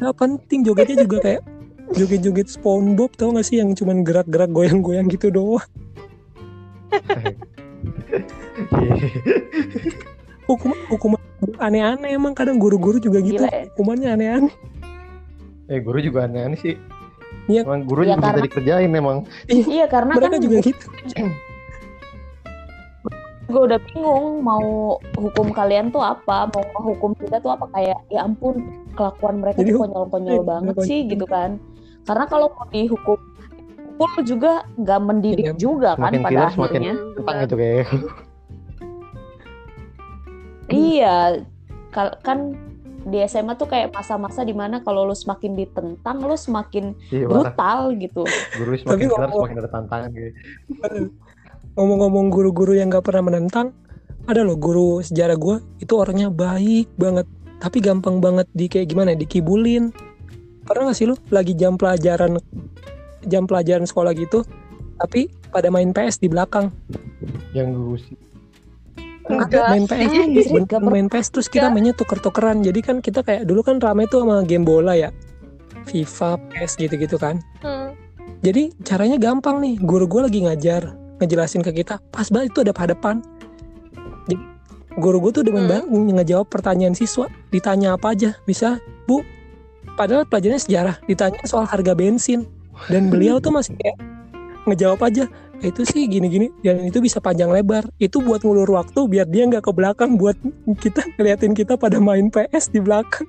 Nggak 0.00 0.14
penting 0.16 0.60
jogetnya 0.64 1.04
juga 1.04 1.18
kayak 1.20 1.42
joget-joget 1.96 2.48
SpongeBob 2.48 3.12
tau 3.18 3.34
gak 3.34 3.46
sih 3.48 3.58
yang 3.58 3.74
cuman 3.74 4.06
gerak-gerak 4.06 4.48
goyang-goyang 4.52 5.10
gitu 5.10 5.32
doang. 5.32 5.66
Hukuman 10.46 10.78
hukuman 10.90 11.20
aneh-aneh 11.62 12.10
emang 12.14 12.34
kadang 12.36 12.58
guru-guru 12.58 12.98
juga 13.00 13.22
gitu 13.22 13.40
Gila 13.40 13.48
ya. 13.48 13.64
hukumannya 13.72 14.08
aneh-aneh. 14.12 14.54
Eh 15.70 15.78
guru 15.78 16.02
juga 16.02 16.26
aneh-aneh 16.26 16.58
sih 16.58 16.74
Iya. 17.50 17.60
emang 17.62 17.82
guru 17.82 18.00
Ya, 18.00 18.06
juga 18.06 18.16
bisa 18.16 18.26
karena- 18.30 18.44
dikerjain 18.46 18.90
emang 18.92 19.18
iya 19.48 19.84
karena 19.84 20.12
mereka 20.14 20.30
kan 20.30 20.40
juga 20.40 20.58
gitu. 20.62 20.86
Gue 23.50 23.66
udah 23.66 23.82
bingung 23.82 24.26
mau 24.40 24.62
hukum 25.12 25.50
kalian 25.50 25.90
tuh 25.90 25.98
apa 25.98 26.46
mau 26.46 26.62
hukum 26.86 27.10
kita 27.14 27.42
tuh 27.42 27.50
apa. 27.50 27.66
Kayak 27.68 27.98
ya 28.06 28.22
ampun 28.22 28.62
kelakuan 28.94 29.42
mereka 29.42 29.58
Jadi 29.58 29.70
tuh 29.70 29.80
konyol-konyol 29.82 30.30
iya, 30.32 30.46
banget 30.46 30.74
konyol. 30.76 30.86
sih 30.86 30.98
gitu 31.04 31.26
kan. 31.26 31.58
Karena 32.06 32.24
kalau 32.24 32.46
mau 32.48 32.62
dihukum 32.64 33.18
pun 33.98 34.10
juga 34.22 34.52
nggak 34.76 35.00
mendidik 35.02 35.44
Iya, 35.44 35.54
juga 35.54 35.92
kan 35.92 36.14
semakin 36.14 36.22
pada 36.22 36.42
semakin 36.48 36.78
akhirnya. 36.80 36.94
tentang 37.12 37.36
itu 37.42 37.56
kayak. 37.58 37.86
Iya 40.70 41.16
kal- 41.90 42.18
kan 42.22 42.38
di 43.10 43.18
SMA 43.26 43.58
tuh 43.58 43.66
kayak 43.66 43.90
masa-masa 43.90 44.40
di 44.40 44.54
mana 44.54 44.80
kalau 44.80 45.02
lu 45.02 45.12
semakin 45.12 45.58
ditentang 45.58 46.22
lu 46.22 46.32
semakin 46.32 46.94
iya 47.10 47.26
brutal 47.26 47.90
gitu. 47.98 48.22
guru 48.56 48.78
semakin 48.78 48.94
Tapi 48.94 49.02
killer 49.04 49.18
ngomong- 49.26 49.34
semakin 49.42 49.56
ada 49.58 49.70
tantangan 49.70 50.10
gitu. 50.14 50.30
Ngomong-ngomong 51.74 52.26
guru-guru 52.30 52.72
yang 52.74 52.90
gak 52.90 53.06
pernah 53.06 53.26
menentang 53.26 53.74
ada 54.26 54.42
loh 54.42 54.54
guru 54.54 55.00
sejarah 55.00 55.34
gue 55.34 55.56
itu 55.80 55.92
orangnya 55.96 56.30
baik 56.30 56.92
banget 56.94 57.26
tapi 57.58 57.82
gampang 57.82 58.22
banget 58.24 58.46
di 58.56 58.70
kayak 58.70 58.88
gimana 58.88 59.12
ya, 59.12 59.20
dikibulin. 59.20 59.92
Pernah 60.64 60.90
gak 60.90 60.96
sih 60.96 61.06
lu 61.10 61.18
lagi 61.28 61.52
jam 61.52 61.74
pelajaran 61.74 62.38
jam 63.26 63.44
pelajaran 63.44 63.84
sekolah 63.84 64.14
gitu 64.14 64.46
tapi 64.96 65.28
pada 65.50 65.68
main 65.68 65.90
PS 65.90 66.22
di 66.22 66.30
belakang? 66.30 66.70
Yang 67.52 67.68
guru 67.74 67.96
sih 67.98 68.16
Enggak. 69.30 69.66
Main. 69.70 69.84
PS 69.86 70.12
main 70.82 71.06
PS 71.06 71.28
terus 71.30 71.46
kita 71.46 71.70
mainnya 71.70 71.94
tuker-tukeran. 71.94 72.66
Jadi 72.66 72.80
kan 72.82 72.96
kita 72.98 73.22
kayak 73.22 73.46
dulu 73.46 73.62
kan 73.62 73.78
rame 73.78 74.10
tuh 74.10 74.26
sama 74.26 74.42
game 74.42 74.66
bola 74.66 74.98
ya. 74.98 75.14
FIFA 75.86 76.36
PS 76.50 76.76
gitu-gitu 76.76 77.16
kan. 77.16 77.38
Hmm. 77.62 77.94
Jadi 78.40 78.72
caranya 78.84 79.20
gampang 79.20 79.60
nih, 79.60 79.76
guru 79.80 80.08
gue 80.08 80.20
lagi 80.24 80.40
ngajar, 80.44 80.96
ngejelasin 81.20 81.60
ke 81.60 81.84
kita, 81.84 82.00
pas 82.08 82.24
banget 82.32 82.56
itu 82.56 82.64
ada 82.64 82.72
hadapan. 82.72 83.20
Jadi 84.24 84.36
guru 84.96 85.20
gue 85.28 85.32
tuh 85.40 85.44
demen 85.44 85.68
Hmm. 85.68 85.70
banget 85.70 85.86
ngejawab 86.24 86.46
pertanyaan 86.48 86.96
siswa, 86.96 87.28
ditanya 87.52 88.00
apa 88.00 88.16
aja, 88.16 88.36
bisa, 88.48 88.80
Bu, 89.04 89.20
padahal 89.96 90.24
pelajarannya 90.24 90.62
sejarah, 90.62 90.96
ditanya 91.04 91.40
soal 91.44 91.68
harga 91.68 91.92
bensin, 91.92 92.48
dan 92.88 93.12
beliau 93.12 93.36
tuh 93.44 93.52
masih 93.52 93.76
kayak 93.76 94.00
ngejawab 94.64 95.00
aja, 95.04 95.24
"Eh, 95.28 95.28
itu 95.60 95.84
sih 95.84 96.08
gini-gini, 96.08 96.48
dan 96.64 96.80
itu 96.84 97.04
bisa 97.04 97.20
panjang 97.20 97.52
lebar, 97.52 97.84
itu 98.00 98.20
buat 98.20 98.40
ngulur 98.40 98.68
waktu 98.72 99.00
biar 99.08 99.28
dia 99.28 99.44
nggak 99.44 99.64
ke 99.68 99.72
belakang 99.72 100.16
buat 100.16 100.36
kita 100.80 101.04
ngeliatin 101.16 101.52
kita 101.52 101.76
pada 101.76 102.00
main 102.00 102.32
PS 102.32 102.72
di 102.72 102.80
belakang. 102.80 103.28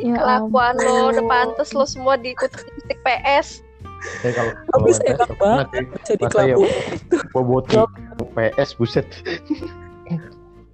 ya 0.00 0.18
Kelakuan 0.18 0.74
lo 0.80 1.14
udah 1.14 1.24
pantes 1.28 1.70
lo 1.76 1.84
semua 1.86 2.18
diikuti 2.18 2.58
stick 2.82 2.98
PS. 3.04 3.60
kayak 4.20 4.36
kalau 4.36 4.52
enak 4.84 5.30
banget, 5.40 5.66
masa 5.88 6.12
ya 6.12 6.16
dikelabui. 6.20 6.68
boboti 7.32 7.76
PS 8.36 8.76
buset 8.76 9.08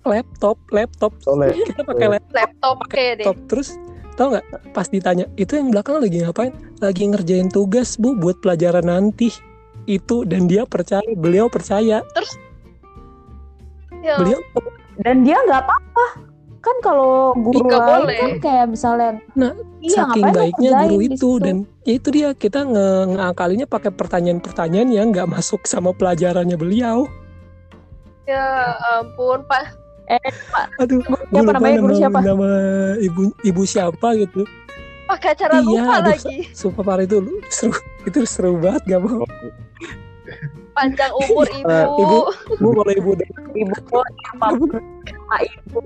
laptop, 0.02 0.56
laptop, 0.72 1.12
kita 1.20 1.82
pakai 1.84 2.06
laptop. 2.18 2.34
Laptop 2.34 2.76
deh. 2.90 3.06
laptop 3.20 3.36
terus 3.46 3.76
tau 4.20 4.36
nggak 4.36 4.76
pas 4.76 4.84
ditanya 4.92 5.24
itu 5.40 5.56
yang 5.56 5.72
belakang 5.72 5.96
lagi 5.96 6.20
ngapain? 6.20 6.52
Lagi 6.84 7.08
ngerjain 7.08 7.48
tugas 7.48 7.96
bu 7.96 8.12
buat 8.20 8.36
pelajaran 8.44 8.84
nanti. 8.84 9.32
Itu 9.88 10.28
dan 10.28 10.44
dia 10.44 10.68
percaya 10.68 11.08
beliau 11.16 11.48
percaya. 11.48 12.04
Ya, 14.04 14.14
beliau 14.20 14.36
dan 15.00 15.24
dia 15.24 15.40
nggak 15.40 15.64
apa-apa. 15.64 16.06
Kan 16.60 16.76
kalau 16.84 17.32
guru 17.32 17.64
lain 17.72 18.04
boleh. 18.04 18.20
kan 18.20 18.32
kayak 18.44 18.66
misalnya 18.68 19.16
Nah, 19.32 19.56
iya, 19.80 20.04
saking 20.04 20.28
baiknya 20.28 20.70
guru 20.84 20.98
itu 21.00 21.30
dan 21.40 21.64
ya 21.88 21.92
itu 21.96 22.08
dia 22.12 22.28
kita 22.36 22.68
nge 22.68 23.16
ngakalinya 23.16 23.64
pakai 23.64 23.88
pertanyaan-pertanyaan 23.96 24.92
yang 24.92 25.08
nggak 25.08 25.32
masuk 25.32 25.64
sama 25.64 25.96
pelajarannya 25.96 26.60
beliau. 26.60 27.08
Ya 28.28 28.76
ampun 29.00 29.40
Pak. 29.48 29.79
Aduh 30.76 30.98
gue 30.98 31.18
Siapa 31.22 31.38
lupa 31.40 31.52
namanya? 31.54 31.78
Guru 31.78 31.92
nama, 31.92 32.00
siapa? 32.00 32.18
nama 32.20 32.48
ibu 32.98 33.22
ibu 33.40 33.62
siapa 33.64 34.08
gitu. 34.16 34.42
Pakai 35.06 35.28
acara 35.34 35.52
Iya, 35.54 35.62
lupa 35.64 35.92
aduh, 35.96 36.12
lagi. 36.12 36.36
sumpah 36.52 36.82
parah 36.82 37.04
itu 37.04 37.16
lu- 37.18 37.42
seru 37.48 37.74
itu 38.04 38.18
seru 38.24 38.54
banget 38.56 38.82
gak 38.88 39.00
mau. 39.00 39.26
Panjang 40.70 41.10
umur 41.12 41.46
ibu. 41.58 41.66
ibu 41.98 42.18
bu 42.56 42.68
kalau 42.72 42.92
ibu 42.92 43.10
ibu 43.52 43.74
apa 43.98 44.46
Pak 45.26 45.40
ibu. 45.44 45.78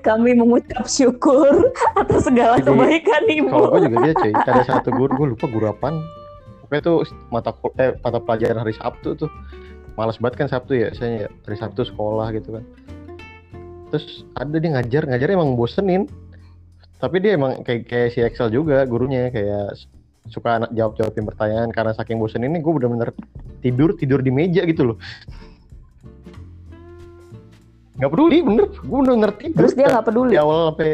Kami 0.00 0.30
mengucap 0.32 0.86
syukur 0.86 1.70
atas 1.94 2.22
segala 2.24 2.58
Jadi, 2.58 2.66
kebaikan 2.66 3.22
ibu. 3.28 3.48
kalau 3.48 3.68
gue 3.72 3.80
juga 3.86 3.96
dia 4.04 4.14
cuy 4.14 4.32
ada 4.34 4.62
satu 4.64 4.90
guru 4.90 5.10
gue 5.16 5.28
lupa 5.32 5.46
guru 5.46 5.66
apaan. 5.66 6.02
Pokoknya 6.62 6.82
tuh 6.84 6.96
mata 7.28 7.50
kul- 7.50 7.74
eh, 7.76 7.96
mata 7.96 8.18
pelajaran 8.18 8.60
hari 8.60 8.74
Sabtu 8.74 9.14
tuh. 9.16 9.30
Malas 9.94 10.14
banget 10.16 10.34
kan 10.36 10.48
Sabtu 10.48 10.74
ya 10.74 10.90
saya 10.92 11.26
ya, 11.26 11.28
hari 11.42 11.56
Sabtu 11.56 11.82
sekolah 11.82 12.30
gitu 12.30 12.54
kan 12.54 12.62
terus 13.88 14.24
ada 14.36 14.56
dia 14.56 14.70
ngajar 14.76 15.02
ngajar 15.08 15.28
emang 15.32 15.56
bosenin. 15.56 16.06
Tapi 16.98 17.22
dia 17.22 17.38
emang 17.38 17.62
kayak 17.62 17.86
kayak 17.86 18.08
si 18.10 18.18
Excel 18.26 18.50
juga 18.50 18.82
gurunya 18.82 19.30
kayak 19.30 19.78
suka 20.28 20.58
anak 20.58 20.70
jawab 20.74 20.98
jawabin 20.98 21.24
pertanyaan. 21.24 21.70
Karena 21.70 21.94
saking 21.94 22.18
bosen 22.18 22.42
ini 22.42 22.58
gue 22.58 22.72
bener-bener 22.74 23.14
tidur 23.62 23.94
tidur 23.94 24.20
di 24.20 24.34
meja 24.34 24.66
gitu 24.66 24.94
loh. 24.94 24.96
Nggak 27.98 28.10
peduli 28.10 28.38
bener. 28.42 28.66
Gue 28.82 28.98
bener-bener 29.02 29.32
tidur. 29.38 29.56
Terus 29.62 29.72
dia 29.78 29.86
nggak 29.90 30.06
peduli? 30.10 30.34
di 30.34 30.38
awal 30.42 30.74
sampai 30.74 30.92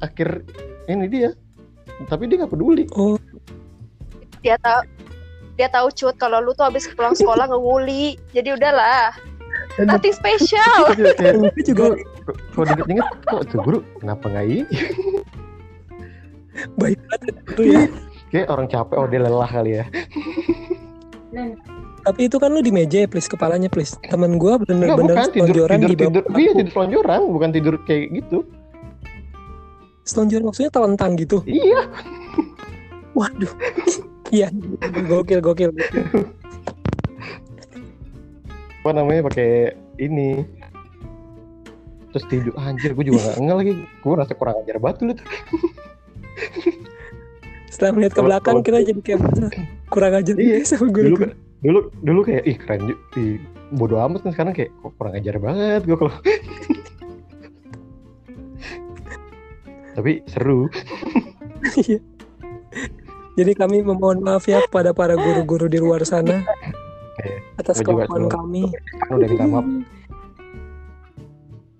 akhir 0.00 0.28
ini 0.88 1.06
dia. 1.12 1.30
Tapi 2.08 2.22
dia 2.24 2.36
nggak 2.40 2.52
peduli. 2.52 2.84
Oh. 2.96 3.20
Dia 4.40 4.56
tahu 4.60 4.80
dia 5.54 5.68
tahu 5.70 5.86
cut 5.94 6.16
kalau 6.18 6.42
lu 6.42 6.50
tuh 6.56 6.66
habis 6.66 6.88
pulang 6.92 7.14
sekolah 7.14 7.46
nguli. 7.52 8.16
Jadi 8.32 8.48
udahlah. 8.56 9.33
Nothing 9.76 10.14
special. 10.14 10.94
Itu 11.52 11.74
juga 11.74 11.82
"Gua- 11.90 11.98
kalau 12.50 12.64
diinget-inget 12.64 13.06
kok 13.22 13.42
tuh 13.46 13.58
guru 13.60 13.78
kenapa 13.98 14.24
nggak 14.26 14.44
ini 14.46 14.62
baik 16.80 16.98
banget 17.04 17.20
itu 17.50 17.62
ya 17.66 17.82
kayak 18.30 18.46
orang 18.48 18.66
capek 18.66 18.96
oh 18.96 19.06
dia 19.06 19.20
lelah 19.20 19.46
kali 19.46 19.72
ya 19.74 19.84
Tapi 22.00 22.20
itu 22.22 22.36
kan 22.36 22.48
lu 22.48 22.60
di 22.60 22.68
meja 22.68 23.00
ya, 23.00 23.08
please 23.08 23.26
kepalanya, 23.26 23.66
please. 23.66 23.96
Temen 24.04 24.36
gua 24.36 24.60
Enggak 24.60 24.68
bener-bener 24.68 25.16
bukan 25.16 25.28
tidur 25.32 25.66
tidur 25.66 25.68
di 25.82 25.96
bawah. 25.96 26.12
tidur 26.12 26.24
iya 26.34 26.50
tidur 26.52 26.70
selonjoran 26.70 27.20
bukan 27.26 27.50
tidur 27.50 27.74
kayak 27.82 28.04
gitu 28.14 28.38
Selonjoran 30.02 30.44
maksudnya 30.44 30.70
telentang 30.70 31.16
gitu. 31.16 31.40
iya 31.44 31.88
Waduh. 33.12 33.48
Iya, 34.28 34.50
gokil, 35.04 35.38
gokil. 35.40 35.70
Apa 38.84 39.00
namanya 39.00 39.32
pakai 39.32 39.72
ini. 39.96 40.44
Terus 42.12 42.24
tidur 42.28 42.52
anjir 42.60 42.92
gue 42.92 43.08
juga 43.08 43.32
nggak 43.32 43.36
ngel 43.40 43.56
lagi. 43.64 43.72
Gue 44.04 44.12
rasa 44.12 44.36
kurang 44.36 44.60
ajar 44.60 44.76
batu 44.76 45.08
lu 45.08 45.16
tuh. 45.16 45.24
Setelah 47.72 47.96
melihat 47.96 48.12
ke 48.12 48.22
belakang 48.22 48.60
kita 48.60 48.84
jadi 48.84 49.00
kayak 49.00 49.20
kurang 49.88 50.12
ajar 50.20 50.36
Iya, 50.36 50.60
sama 50.68 50.92
dulu 50.92 51.16
guru. 51.16 51.24
kan 51.24 51.32
dulu 51.64 51.80
dulu 52.04 52.20
kayak 52.28 52.44
ih 52.44 52.56
keren 52.60 52.92
ih, 53.16 53.40
bodo 53.72 53.96
amat 53.96 54.20
kan 54.20 54.36
sekarang 54.36 54.52
kayak 54.52 54.68
kok 54.84 54.92
kurang 55.00 55.16
ajar 55.16 55.34
banget 55.40 55.80
gue 55.88 55.96
kalau 55.96 56.12
tapi 59.96 60.12
seru. 60.28 60.68
Iya. 61.80 61.98
Jadi 63.34 63.52
kami 63.56 63.80
memohon 63.80 64.20
maaf 64.20 64.44
ya 64.44 64.60
kepada 64.68 64.92
para 64.92 65.16
guru-guru 65.16 65.72
di 65.72 65.80
luar 65.80 66.04
sana 66.04 66.44
Atas 67.56 67.78
cuma- 67.80 68.04
kami. 68.28 68.62
kan 69.00 69.12
udah 69.12 69.28
minta 69.28 69.46
maaf 69.46 69.66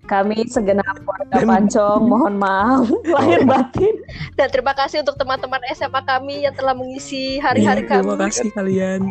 Kami 0.05 0.37
segenap 0.45 1.01
warga 1.01 1.33
Dan- 1.33 1.49
Pancong 1.49 2.01
mohon 2.11 2.37
maaf 2.37 2.85
lahir 3.15 3.41
batin. 3.43 3.95
Dan 4.33 4.47
terima 4.47 4.71
kasih 4.71 5.01
untuk 5.01 5.15
teman-teman 5.15 5.57
SMA 5.71 6.01
kami 6.01 6.35
yang 6.41 6.53
telah 6.53 6.71
mengisi 6.71 7.37
hari-hari 7.37 7.83
terima 7.83 8.13
kami. 8.13 8.21
kasih 8.23 8.49
kalian. 8.51 9.01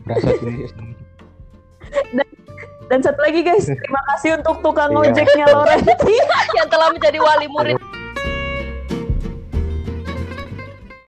berasa 0.00 0.30
sih 0.36 0.70
Dan 2.86 2.98
satu 3.00 3.20
lagi 3.20 3.40
guys, 3.40 3.66
terima 3.82 4.02
kasih 4.08 4.38
untuk 4.38 4.62
tukang 4.62 4.90
Iya. 4.92 5.10
ojeknya 5.10 5.46
Lorenti. 5.48 6.14
yang 6.52 6.68
telah 6.68 6.88
menjadi 6.90 7.18
wali 7.18 7.46
murid 7.46 7.78